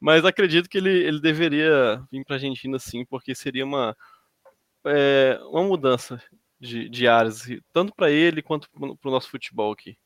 [0.00, 3.94] Mas acredito que ele, ele deveria vir para a Argentina sim, porque seria uma,
[4.86, 6.22] é, uma mudança
[6.58, 9.98] de, de áreas, tanto para ele quanto para o nosso futebol aqui.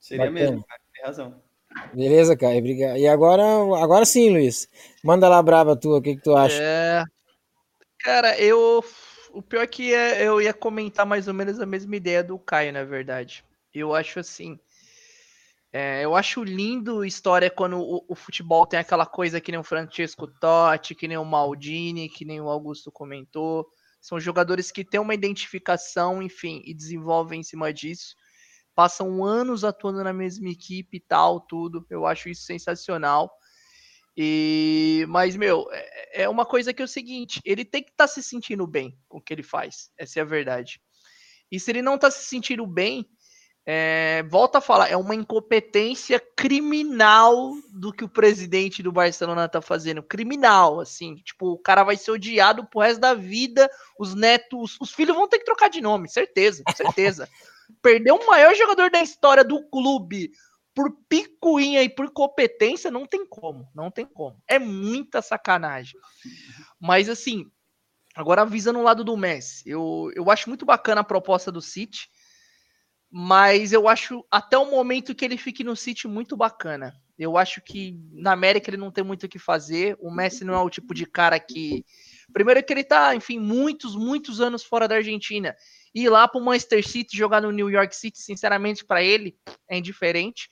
[0.00, 0.40] Seria Bacana.
[0.40, 1.49] mesmo, cara, tem razão.
[1.94, 2.96] Beleza, Caio, obrigado.
[2.96, 3.42] E agora,
[3.82, 4.68] agora sim, Luiz,
[5.04, 6.60] manda lá brava tua, o que, que tu acha?
[6.60, 7.04] É...
[8.00, 8.82] Cara, eu.
[9.32, 12.72] O pior é que eu ia comentar mais ou menos a mesma ideia do Caio,
[12.72, 13.44] na verdade.
[13.72, 14.58] Eu acho assim.
[15.72, 19.64] É, eu acho lindo história quando o, o, futebol tem aquela coisa que nem o
[19.64, 23.64] Francesco Totti, que nem o Maldini, que nem o Augusto comentou.
[24.00, 28.16] São jogadores que têm uma identificação, enfim, e desenvolvem em cima disso.
[28.80, 31.84] Passam anos atuando na mesma equipe e tal, tudo.
[31.90, 33.30] Eu acho isso sensacional.
[34.16, 38.04] E mas meu, é, é uma coisa que é o seguinte, ele tem que estar
[38.04, 39.90] tá se sentindo bem com o que ele faz.
[39.98, 40.80] Essa é a verdade.
[41.52, 43.06] E se ele não está se sentindo bem,
[43.66, 49.60] é, volta a falar, é uma incompetência criminal do que o presidente do Barcelona tá
[49.60, 50.02] fazendo.
[50.02, 51.16] Criminal, assim.
[51.16, 53.70] Tipo, o cara vai ser odiado pro resto da vida.
[53.98, 57.28] Os netos, os filhos vão ter que trocar de nome, certeza, certeza.
[57.82, 60.30] Perder o maior jogador da história do clube
[60.74, 63.68] por picuinha e por competência, não tem como.
[63.74, 64.40] Não tem como.
[64.48, 65.98] É muita sacanagem.
[66.80, 67.46] Mas, assim,
[68.14, 69.68] agora avisa no lado do Messi.
[69.68, 72.08] Eu, eu acho muito bacana a proposta do City
[73.10, 76.94] mas eu acho até o momento que ele fique no City muito bacana.
[77.18, 79.96] Eu acho que na América ele não tem muito o que fazer.
[79.98, 81.84] O Messi não é o tipo de cara que.
[82.32, 85.56] Primeiro que ele tá, enfim, muitos, muitos anos fora da Argentina.
[85.94, 89.36] Ir lá para o Manchester City jogar no New York City, sinceramente, para ele
[89.68, 90.48] é indiferente.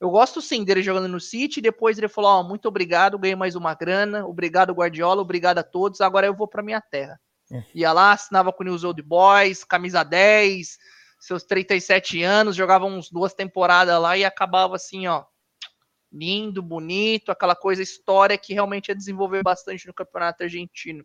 [0.00, 3.34] Eu gosto sim dele jogando no City, depois ele falou: Ó, oh, muito obrigado, ganhei
[3.34, 7.20] mais uma grana, obrigado Guardiola, obrigado a todos, agora eu vou para minha terra.
[7.52, 7.64] É.
[7.74, 10.78] Ia lá, assinava com o News Old Boys, camisa 10,
[11.18, 15.24] seus 37 anos, jogava uns duas temporadas lá e acabava assim, ó,
[16.12, 21.04] lindo, bonito, aquela coisa história que realmente ia desenvolver bastante no campeonato argentino.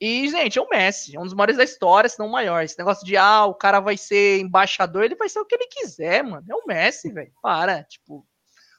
[0.00, 2.64] E, gente, é o Messi, é um dos maiores da história, se não o maior.
[2.64, 5.66] Esse negócio de, ah, o cara vai ser embaixador, ele vai ser o que ele
[5.66, 6.46] quiser, mano.
[6.48, 7.32] É o Messi, velho.
[7.42, 8.26] Para, tipo.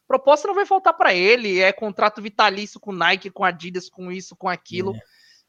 [0.07, 4.36] Proposta não vai faltar para ele, é contrato vitalício com Nike, com Adidas, com isso,
[4.36, 4.93] com aquilo.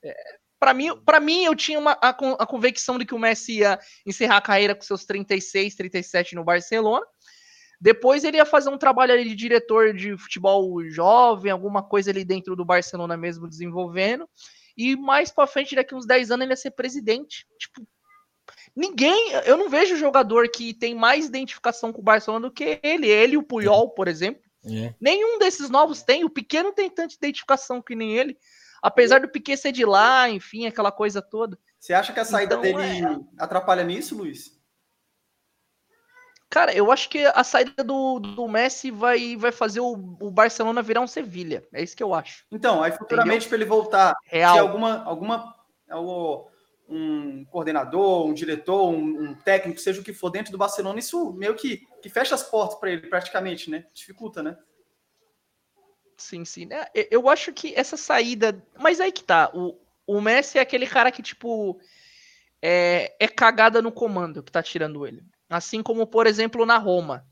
[0.04, 0.10] É.
[0.10, 0.14] É,
[0.60, 3.80] para mim, para mim, eu tinha uma, a, a convicção de que o Messi ia
[4.06, 7.04] encerrar a carreira com seus 36, 37 no Barcelona.
[7.80, 12.24] Depois ele ia fazer um trabalho ali de diretor de futebol jovem, alguma coisa ali
[12.24, 14.28] dentro do Barcelona mesmo desenvolvendo.
[14.76, 17.46] E mais para frente, daqui uns 10 anos, ele ia ser presidente.
[17.58, 17.86] Tipo,
[18.74, 19.32] ninguém.
[19.44, 23.08] Eu não vejo jogador que tem mais identificação com o Barcelona do que ele.
[23.08, 24.42] Ele e o Puyol, por exemplo.
[24.64, 24.94] É.
[25.00, 26.24] Nenhum desses novos tem.
[26.24, 28.36] O pequeno tem tanta identificação que nem ele.
[28.82, 31.56] Apesar do Piquet ser de lá, enfim, aquela coisa toda.
[31.78, 33.20] Você acha que a saída então, dele é...
[33.38, 34.60] atrapalha nisso, Luiz?
[36.52, 40.82] Cara, eu acho que a saída do, do Messi vai, vai fazer o, o Barcelona
[40.82, 41.66] virar um Sevilha.
[41.72, 42.44] É isso que eu acho.
[42.52, 44.52] Então, aí futuramente para ele voltar, Real.
[44.52, 45.56] se alguma, alguma
[46.86, 51.32] um coordenador, um diretor, um, um, técnico, seja o que for dentro do Barcelona, isso
[51.32, 53.86] meio que, que fecha as portas para ele praticamente, né?
[53.94, 54.58] Dificulta, né?
[56.18, 56.68] Sim, sim.
[56.70, 58.62] É, eu acho que essa saída.
[58.78, 59.50] Mas aí que tá.
[59.54, 61.80] O, o Messi é aquele cara que, tipo.
[62.60, 65.24] É, é cagada no comando que tá tirando ele.
[65.56, 67.26] Assim como, por exemplo, na Roma.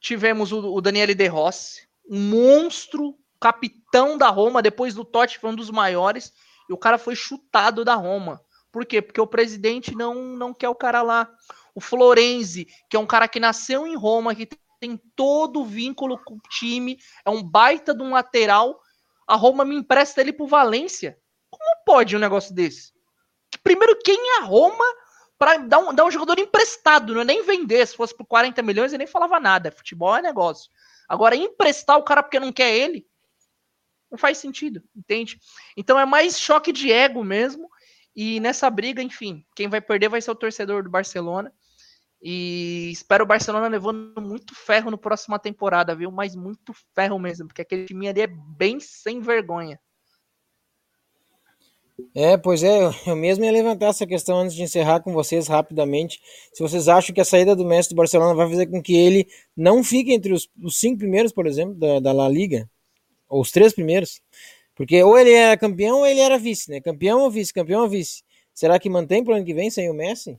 [0.00, 5.50] Tivemos o, o Daniele De Rossi, um monstro, capitão da Roma, depois do Totti foi
[5.50, 6.32] um dos maiores,
[6.68, 8.40] e o cara foi chutado da Roma.
[8.72, 9.00] Por quê?
[9.00, 11.30] Porque o presidente não, não quer o cara lá.
[11.74, 14.48] O Florenzi, que é um cara que nasceu em Roma, que
[14.80, 18.80] tem todo o vínculo com o time, é um baita de um lateral.
[19.26, 21.18] A Roma me empresta ele pro Valência.
[21.50, 22.92] Como pode um negócio desse?
[23.62, 24.84] Primeiro, quem é a Roma
[25.38, 27.86] para dar um, dar um jogador emprestado, não é nem vender.
[27.86, 29.70] Se fosse por 40 milhões, ele nem falava nada.
[29.70, 30.70] Futebol é negócio.
[31.08, 33.06] Agora, emprestar o cara porque não quer ele,
[34.10, 35.38] não faz sentido, entende?
[35.76, 37.68] Então é mais choque de ego mesmo.
[38.14, 41.52] E nessa briga, enfim, quem vai perder vai ser o torcedor do Barcelona.
[42.20, 46.10] E espero o Barcelona levando muito ferro no próxima temporada, viu?
[46.10, 49.78] Mas muito ferro mesmo, porque aquele time ali é bem sem vergonha.
[52.14, 56.20] É, pois é, eu mesmo ia levantar essa questão antes de encerrar com vocês rapidamente.
[56.52, 59.26] Se vocês acham que a saída do Messi do Barcelona vai fazer com que ele
[59.56, 62.68] não fique entre os, os cinco primeiros, por exemplo, da, da La Liga,
[63.28, 64.20] ou os três primeiros,
[64.74, 66.80] porque ou ele era campeão ou ele era vice, né?
[66.80, 68.22] Campeão ou vice, campeão ou vice.
[68.52, 70.38] Será que mantém para o ano que vem sem o Messi?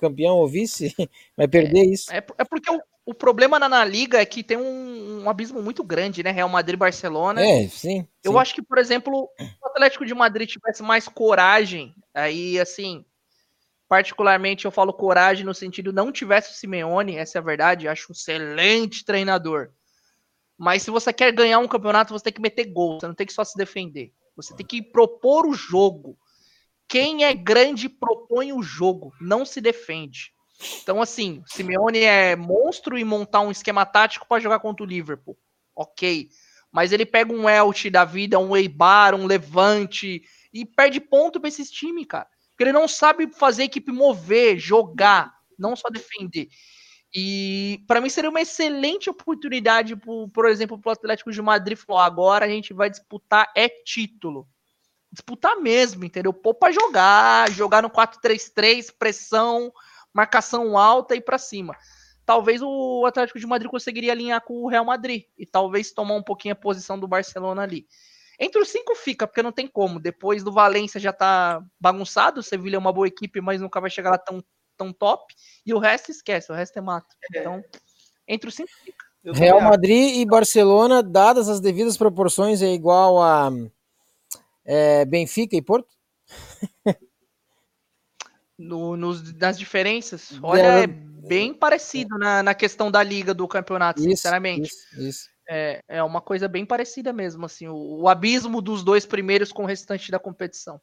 [0.00, 0.94] Campeão ou vice?
[1.36, 2.12] Vai perder é, isso?
[2.12, 5.60] É, é porque o, o problema na, na, liga é que tem um, um, abismo
[5.60, 6.30] muito grande, né?
[6.30, 7.40] Real Madrid e Barcelona.
[7.44, 8.06] É, sim.
[8.22, 8.38] Eu sim.
[8.38, 13.04] acho que, por exemplo, se o Atlético de Madrid tivesse mais coragem, aí, assim,
[13.88, 18.10] particularmente eu falo coragem no sentido não tivesse o Simeone, essa é a verdade, acho
[18.10, 19.70] um excelente treinador.
[20.56, 23.26] Mas se você quer ganhar um campeonato, você tem que meter gol, você não tem
[23.26, 24.12] que só se defender.
[24.36, 26.16] Você tem que propor o jogo.
[26.88, 30.32] Quem é grande propõe o jogo, não se defende.
[30.82, 35.36] Então, assim, Simeone é monstro em montar um esquema tático para jogar contra o Liverpool.
[35.74, 36.28] Ok.
[36.70, 41.48] Mas ele pega um Elche da vida, um Eibar, um Levante e perde ponto para
[41.48, 42.26] esses times, cara.
[42.50, 46.48] Porque ele não sabe fazer a equipe mover, jogar, não só defender.
[47.14, 51.76] E para mim seria uma excelente oportunidade, por, por exemplo, para o Atlético de Madrid
[51.76, 54.48] falar: agora a gente vai disputar é título.
[55.10, 56.32] Disputar mesmo, entendeu?
[56.32, 59.70] Pô, para jogar, jogar no 4-3-3, pressão,
[60.12, 61.76] marcação alta e para cima.
[62.24, 66.22] Talvez o Atlético de Madrid conseguiria alinhar com o Real Madrid e talvez tomar um
[66.22, 67.86] pouquinho a posição do Barcelona ali.
[68.38, 70.00] Entre os cinco fica, porque não tem como.
[70.00, 72.40] Depois do Valência já tá bagunçado.
[72.40, 74.42] O Sevilha é uma boa equipe, mas nunca vai chegar lá tão,
[74.76, 75.34] tão top.
[75.64, 77.14] E o resto esquece, o resto é mato.
[77.34, 77.40] É.
[77.40, 77.62] Então,
[78.26, 79.04] entre os cinco fica.
[79.24, 83.50] Real Madrid e Barcelona, dadas as devidas proporções, é igual a
[84.64, 85.94] é, Benfica e Porto?
[88.58, 90.38] no, nos, nas diferenças.
[90.42, 94.68] Olha, é bem parecido na, na questão da liga do campeonato, isso, sinceramente.
[94.68, 95.32] Isso, isso.
[95.48, 99.64] É, é uma coisa bem parecida mesmo, assim, o, o, abismo dos dois primeiros com
[99.64, 100.80] o restante da competição.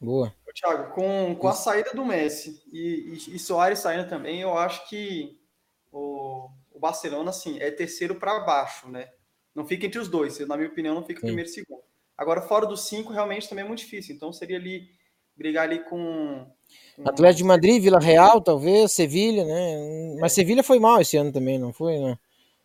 [0.00, 0.32] Boa.
[0.54, 4.88] Thiago, com, com a saída do Messi e, e, e Soares saindo também, eu acho
[4.88, 5.38] que
[5.92, 9.10] o, o Barcelona, assim, é terceiro para baixo, né?
[9.54, 11.26] Não fica entre os dois, na minha opinião, não fica Sim.
[11.26, 11.82] primeiro e segundo.
[12.16, 14.14] Agora, fora dos cinco, realmente também é muito difícil.
[14.14, 14.88] Então, seria ali
[15.38, 16.44] brigar ali com.
[16.96, 20.16] com Atlético de Madrid, Vila Real, talvez, Sevilha, né?
[20.20, 21.98] Mas Sevilha foi mal esse ano também, não foi?
[21.98, 22.18] Né?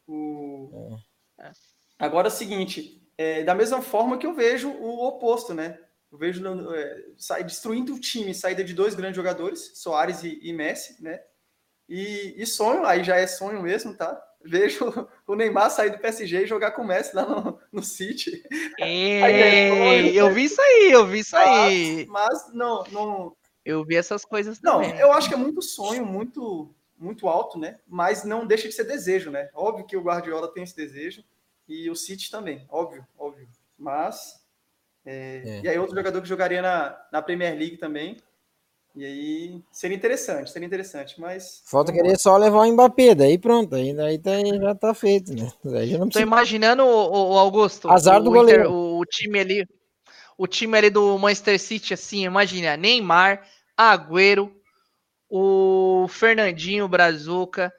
[0.07, 0.97] O...
[1.99, 5.79] Agora é o seguinte, é, da mesma forma que eu vejo o oposto, né?
[6.11, 6.43] Eu vejo
[6.73, 11.21] é, sai, destruindo o time, saída de dois grandes jogadores, Soares e, e Messi, né?
[11.87, 14.21] E, e, sonho, aí já é sonho mesmo, tá?
[14.43, 18.43] Vejo o Neymar sair do PSG e jogar com o Messi lá no, no City.
[18.79, 22.05] É eu vi isso aí, eu vi isso aí.
[22.09, 23.35] Mas, mas não, não.
[23.65, 24.99] Eu vi essas coisas não, também.
[24.99, 27.79] eu acho que é muito sonho, muito, muito alto, né?
[27.87, 29.49] Mas não deixa de ser desejo, né?
[29.53, 31.23] Óbvio que o Guardiola tem esse desejo
[31.67, 33.47] e o City também, óbvio, óbvio.
[33.77, 34.43] Mas.
[35.05, 35.61] É, é.
[35.61, 38.17] E aí, outro jogador que jogaria na, na Premier League também.
[38.95, 41.63] E aí seria interessante, seria interessante, mas.
[41.65, 44.31] Falta querer só levar o Mbappé, daí pronto, aí, daí tá,
[44.61, 45.51] já tá feito, né?
[45.63, 46.25] Daí já não precisa...
[46.25, 47.89] Tô imaginando o, o Augusto.
[47.89, 48.61] Azar do o goleiro.
[48.61, 49.67] Inter, o, o, time ali.
[50.37, 54.55] O time ali do Manchester City, assim, imagina, Neymar, Agüero,
[55.27, 57.73] o Fernandinho Brazuca,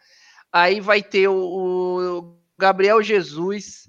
[0.52, 3.88] aí vai ter o, o Gabriel Jesus,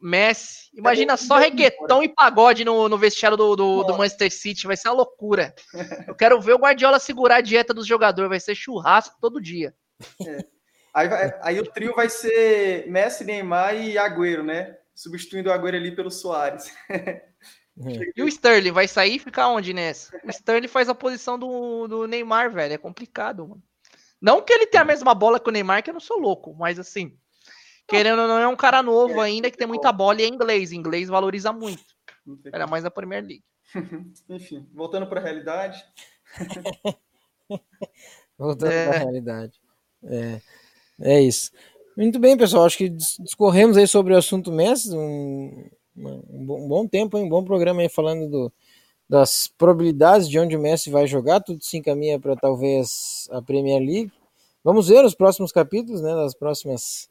[0.00, 0.70] Messi.
[0.74, 4.66] Imagina só reggaeton e pagode no, no vestiário do, do, do, Manchester City.
[4.66, 5.54] Vai ser uma loucura.
[6.06, 8.28] Eu quero ver o Guardiola segurar a dieta dos jogadores.
[8.28, 9.74] Vai ser churrasco todo dia.
[10.26, 10.44] É.
[10.94, 11.08] Aí,
[11.42, 14.78] aí, o trio vai ser Messi, Neymar e Agüero, né?
[14.94, 16.72] Substituindo o Agüero ali pelo Soares.
[18.16, 20.18] E o Sterling vai sair e ficar onde nessa?
[20.24, 22.72] O Sterling faz a posição do, do Neymar, velho.
[22.72, 23.62] É complicado, mano.
[24.20, 26.54] Não que ele tenha a mesma bola que o Neymar, que eu não sou louco,
[26.54, 27.18] mas assim.
[27.86, 30.72] Querendo ou não, é um cara novo ainda que tem muita bola e é inglês.
[30.72, 31.84] Inglês valoriza muito.
[32.52, 33.44] Era mais a Premier League.
[34.28, 35.84] Enfim, voltando para a realidade.
[38.36, 38.88] voltando é.
[38.88, 39.60] para a realidade.
[40.04, 40.40] É,
[41.00, 41.52] é isso.
[41.96, 42.64] Muito bem, pessoal.
[42.64, 44.94] Acho que discorremos aí sobre o assunto Messi.
[44.94, 48.52] Um, um, bom, tempo, um bom programa aí falando do,
[49.08, 51.40] das probabilidades de onde o Messi vai jogar.
[51.40, 54.12] Tudo se encaminha para talvez a Premier League.
[54.62, 56.12] Vamos ver os próximos capítulos, né?
[56.14, 57.08] Das próximas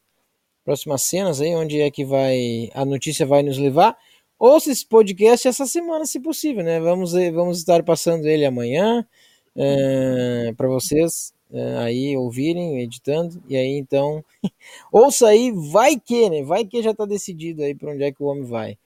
[0.66, 3.96] próximas cenas aí, onde é que vai a notícia vai nos levar.
[4.38, 6.80] Ouça esse podcast essa semana, se possível, né?
[6.80, 9.08] Vamos, vamos estar passando ele amanhã
[9.56, 14.26] é, para vocês é, aí ouvirem, editando, e aí então
[14.92, 16.44] ouça aí, vai que, né?
[16.44, 18.78] Vai que já está decidido aí para onde é que o homem vai.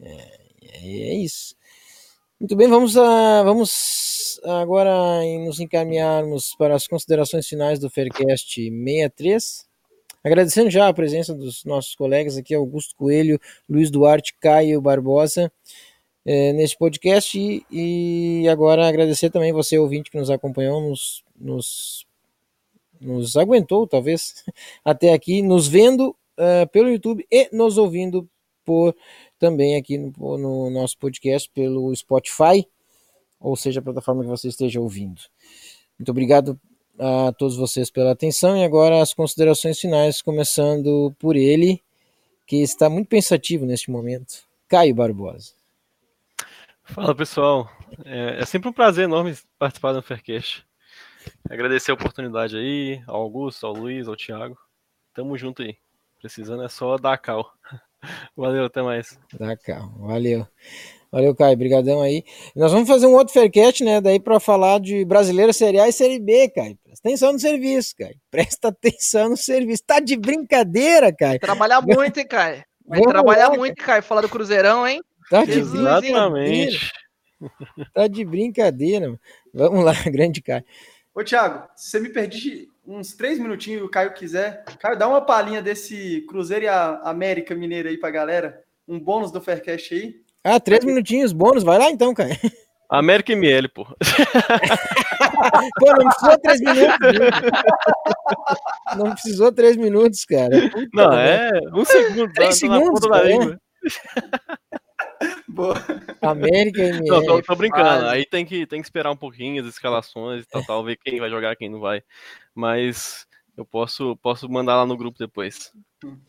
[0.00, 1.56] É, é isso.
[2.40, 4.92] Muito bem, vamos, a, vamos agora
[5.44, 9.63] nos encaminharmos para as considerações finais do Faircast 63.
[10.24, 15.52] Agradecendo já a presença dos nossos colegas aqui, Augusto Coelho, Luiz Duarte, Caio Barbosa,
[16.24, 17.38] é, neste podcast.
[17.38, 22.06] E, e, agora agradecer também você, ouvinte, que nos acompanhou, nos, nos,
[22.98, 24.42] nos aguentou, talvez,
[24.82, 28.26] até aqui, nos vendo uh, pelo YouTube e nos ouvindo
[28.64, 28.96] por
[29.38, 32.66] também aqui no, no nosso podcast pelo Spotify,
[33.38, 35.20] ou seja, a plataforma que você esteja ouvindo.
[35.98, 36.58] Muito obrigado
[36.98, 41.82] a todos vocês pela atenção e agora as considerações finais, começando por ele,
[42.46, 45.52] que está muito pensativo neste momento, Caio Barbosa.
[46.84, 47.70] Fala pessoal,
[48.04, 50.66] é, é sempre um prazer enorme participar do Faircast.
[51.48, 54.58] Agradecer a oportunidade aí ao Augusto, ao Luiz, ao Thiago.
[55.14, 55.76] Tamo junto aí.
[56.20, 57.52] Precisando é só dar cal.
[58.36, 59.18] Valeu, até mais.
[59.32, 60.46] Dá cal, valeu.
[61.14, 61.54] Valeu, Caio.
[61.54, 62.24] Obrigadão aí.
[62.56, 64.00] Nós vamos fazer um outro Faircast, né?
[64.00, 66.76] Daí para falar de Brasileira Série A e Série B, Caio.
[66.82, 68.16] Presta atenção no serviço, Caio.
[68.32, 69.84] Presta atenção no serviço.
[69.86, 71.38] Tá de brincadeira, Caio.
[71.38, 72.64] Trabalhar muito, hein, Caio?
[72.84, 74.02] Vai Vamos trabalhar lá, muito, Caio.
[74.02, 75.00] Falar do Cruzeirão, hein?
[75.30, 76.90] Tá de Exatamente.
[77.94, 79.16] Tá de brincadeira.
[79.52, 80.64] Vamos lá, grande Caio.
[81.14, 85.06] Ô, Thiago, se você me perdi uns três minutinhos e o Caio quiser, Caio, dá
[85.06, 88.64] uma palhinha desse Cruzeiro e a América Mineira aí pra galera.
[88.88, 90.23] Um bônus do Faircast aí.
[90.44, 91.64] Ah, três minutinhos, bônus.
[91.64, 92.38] Vai lá então, cara.
[92.90, 93.84] América ML, pô.
[95.80, 96.98] pô, não precisou três minutos.
[98.96, 100.70] Não precisou três minutos, cara.
[100.70, 102.32] Puta não, é um segundo.
[102.32, 103.58] Três segundos, da língua.
[105.48, 105.74] Boa.
[106.20, 107.08] América ML.
[107.08, 108.06] Não, tô, tô brincando.
[108.06, 111.18] Aí tem que, tem que esperar um pouquinho as escalações e tal, tal, ver quem
[111.18, 112.02] vai jogar, quem não vai.
[112.54, 113.26] Mas
[113.56, 115.72] eu posso, posso mandar lá no grupo depois.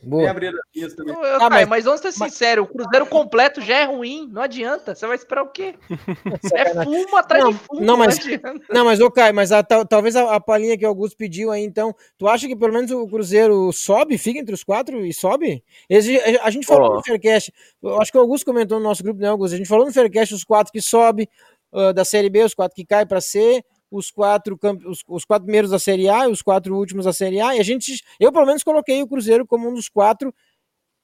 [0.01, 0.29] Boa.
[0.29, 0.53] abrir
[0.83, 1.13] as também.
[1.13, 1.67] Eu, ah, mas...
[1.67, 4.95] mas vamos ser sinceros, o Cruzeiro completo já é ruim, não adianta.
[4.95, 5.75] Você vai esperar o quê?
[6.53, 9.63] é fumo atrás não, de fumo, não, mas, não, não mas ô Caio, mas a,
[9.63, 12.91] talvez a, a palhinha que o Augusto pediu aí, então, tu acha que pelo menos
[12.91, 15.63] o Cruzeiro sobe, fica entre os quatro e sobe?
[15.89, 16.95] a, a gente falou oh.
[16.95, 17.51] no Faircast,
[17.99, 19.55] acho que o Augusto comentou no nosso grupo, né, Augusto?
[19.55, 21.27] A gente falou no Faircast os quatro que sobe
[21.73, 25.45] uh, da Série B, os quatro que caem para C, os quatro, os, os, quatro
[25.45, 27.55] primeiros da Série A e os quatro últimos da Série A.
[27.55, 30.33] E a gente, eu pelo menos coloquei o Cruzeiro como um dos quatro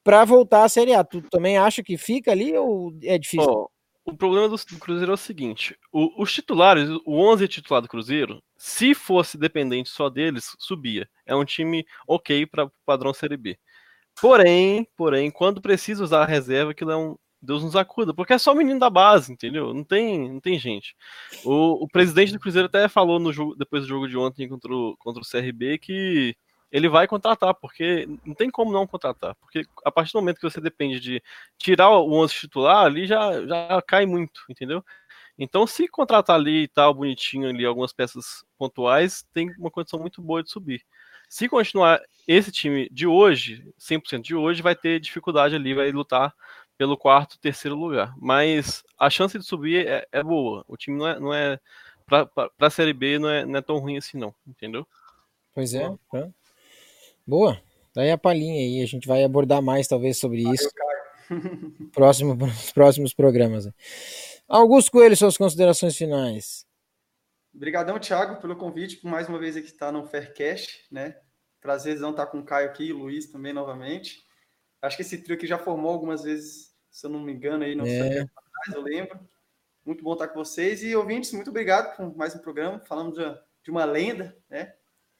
[0.04, 1.04] para voltar à Série A.
[1.04, 3.50] Tu também acha que fica ali ou é difícil?
[3.50, 3.70] Oh,
[4.04, 7.88] o problema do, do Cruzeiro é o seguinte: o, os titulares, o 11 titular do
[7.88, 11.08] Cruzeiro, se fosse dependente só deles, subia.
[11.26, 13.58] É um time ok para o padrão Série B.
[14.20, 18.38] Porém, porém, quando precisa usar a reserva, aquilo é um Deus nos acuda, porque é
[18.38, 19.74] só o menino da base, entendeu?
[19.74, 20.96] Não tem, não tem gente.
[21.44, 24.74] O, o presidente do Cruzeiro até falou no jogo, depois do jogo de ontem contra
[24.74, 26.36] o, contra o CRB que
[26.72, 30.50] ele vai contratar, porque não tem como não contratar, porque a partir do momento que
[30.50, 31.22] você depende de
[31.58, 34.84] tirar o 11 titular, ali já, já cai muito, entendeu?
[35.38, 40.22] Então, se contratar ali e tal, bonitinho ali, algumas peças pontuais, tem uma condição muito
[40.22, 40.82] boa de subir.
[41.28, 46.34] Se continuar esse time de hoje, 100% de hoje, vai ter dificuldade ali, vai lutar
[46.82, 48.12] pelo quarto, terceiro lugar.
[48.18, 50.66] Mas a chance de subir é, é boa.
[50.68, 51.60] O time não é, não é
[52.08, 54.88] para a Série B não é, não é tão ruim assim não, entendeu?
[55.54, 55.88] Pois é.
[56.12, 56.28] Tá.
[57.24, 57.62] Boa.
[57.94, 60.68] Daí a palhinha aí, a gente vai abordar mais talvez sobre isso.
[61.94, 62.36] Próximo,
[62.74, 63.70] próximos programas.
[64.50, 66.66] Augusto Coelho, suas considerações finais.
[67.54, 71.16] Obrigadão, Thiago, pelo convite, por mais uma vez aqui estar no Faircast, né?
[71.62, 74.18] Prazerzão estar com o Caio aqui e o Luiz também novamente.
[74.82, 77.74] Acho que esse trio aqui já formou algumas vezes, se eu não me engano, aí,
[77.74, 77.88] não é.
[77.88, 79.20] sei atrás, eu lembro.
[79.84, 80.84] Muito bom estar com vocês.
[80.84, 82.80] E ouvintes, muito obrigado por mais um programa.
[82.82, 83.24] Falamos de,
[83.64, 84.76] de uma lenda, né?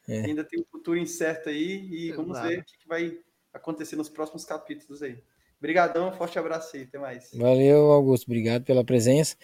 [0.08, 0.22] É.
[0.22, 2.22] Ainda tem um futuro incerto aí e Exato.
[2.22, 3.20] vamos ver o que vai
[3.54, 5.24] acontecer nos próximos capítulos aí.
[5.62, 7.30] Obrigadão, forte abraço aí, até mais.
[7.36, 9.36] Valeu, Augusto, obrigado pela presença.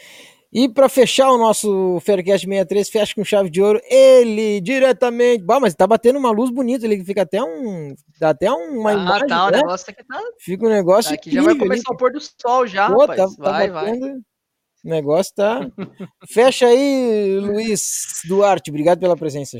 [0.52, 5.44] E para fechar o nosso Faircast 63, fecha com chave de ouro, ele diretamente.
[5.44, 7.94] Bom, mas tá batendo uma luz bonita, ele fica até um.
[8.20, 9.28] Dá até uma ah, imagem.
[9.28, 9.58] Tá, o né?
[9.58, 10.22] negócio aqui tá.
[10.40, 11.14] Fica um negócio.
[11.14, 12.90] Aqui já vai começar o pôr do sol já.
[12.90, 13.36] Pô, rapaz.
[13.36, 14.00] Tá, tá vai, batendo...
[14.00, 14.12] vai.
[14.12, 15.60] O negócio tá.
[16.28, 18.72] fecha aí, Luiz Duarte.
[18.72, 19.60] Obrigado pela presença.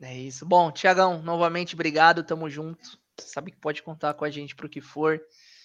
[0.00, 0.46] É isso.
[0.46, 2.98] Bom, Tiagão, novamente, obrigado, tamo junto.
[3.18, 5.20] Você sabe que pode contar com a gente pro que for.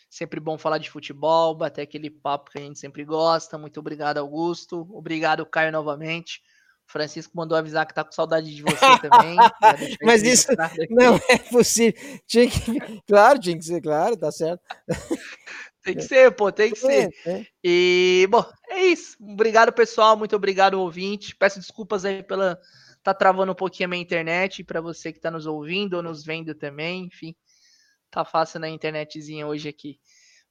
[0.10, 3.58] Sempre bom falar de futebol, bater aquele papo que a gente sempre gosta.
[3.58, 4.88] Muito obrigado, Augusto.
[4.92, 6.42] Obrigado, Caio, novamente.
[6.88, 8.76] O Francisco mandou avisar que tá com saudade de você
[9.10, 9.38] também.
[10.04, 10.50] Mas isso
[10.90, 12.00] não é possível.
[12.28, 12.60] Tinha que...
[13.08, 14.62] Claro, tinha que ser, claro, tá certo.
[15.84, 17.10] Tem que ser, pô, tem que ser.
[17.26, 17.46] É, é.
[17.64, 19.18] E, bom, é isso.
[19.20, 20.16] Obrigado, pessoal.
[20.16, 21.36] Muito obrigado, ouvinte.
[21.36, 22.60] Peço desculpas aí pela.
[23.04, 26.24] Tá travando um pouquinho a minha internet para você que tá nos ouvindo ou nos
[26.24, 27.06] vendo também.
[27.06, 27.36] Enfim,
[28.10, 30.00] tá fácil na internetzinha hoje aqui.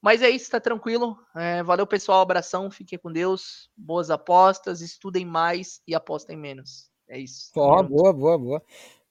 [0.01, 1.17] Mas é isso, tá tranquilo.
[1.37, 2.23] É, valeu, pessoal.
[2.23, 3.71] Abração, fiquem com Deus.
[3.77, 6.91] Boas apostas, estudem mais e apostem menos.
[7.09, 7.51] É isso.
[7.55, 8.63] Oh, boa, boa, boa.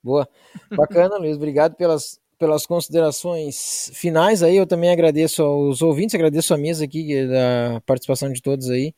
[0.02, 0.28] Boa.
[0.70, 1.36] Bacana, Luiz.
[1.36, 4.56] Obrigado pelas, pelas considerações finais aí.
[4.56, 8.94] Eu também agradeço aos ouvintes, agradeço a mesa aqui, da participação de todos aí.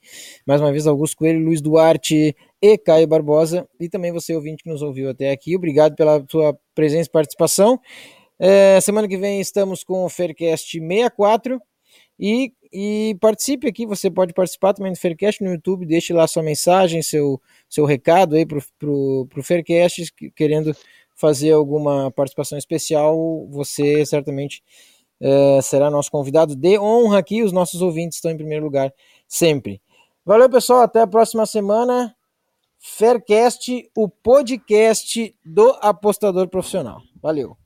[0.46, 3.68] Mais uma vez, Augusto Coelho, Luiz Duarte e Caio Barbosa.
[3.80, 5.56] E também você, ouvinte, que nos ouviu até aqui.
[5.56, 7.80] Obrigado pela sua presença e participação.
[8.38, 11.60] É, semana que vem estamos com o Faircast 64
[12.20, 13.84] e, e participe aqui.
[13.86, 15.84] Você pode participar também do Faircast no YouTube.
[15.84, 20.72] Deixe lá sua mensagem, seu, seu recado aí para o Faircast, querendo
[21.22, 23.46] fazer alguma participação especial.
[23.48, 24.60] Você certamente
[25.20, 27.44] é, será nosso convidado de honra aqui.
[27.44, 28.92] Os nossos ouvintes estão em primeiro lugar
[29.28, 29.80] sempre.
[30.26, 30.80] Valeu, pessoal.
[30.80, 32.14] Até a próxima semana.
[32.80, 37.00] Faircast, o podcast do apostador profissional.
[37.22, 37.61] Valeu.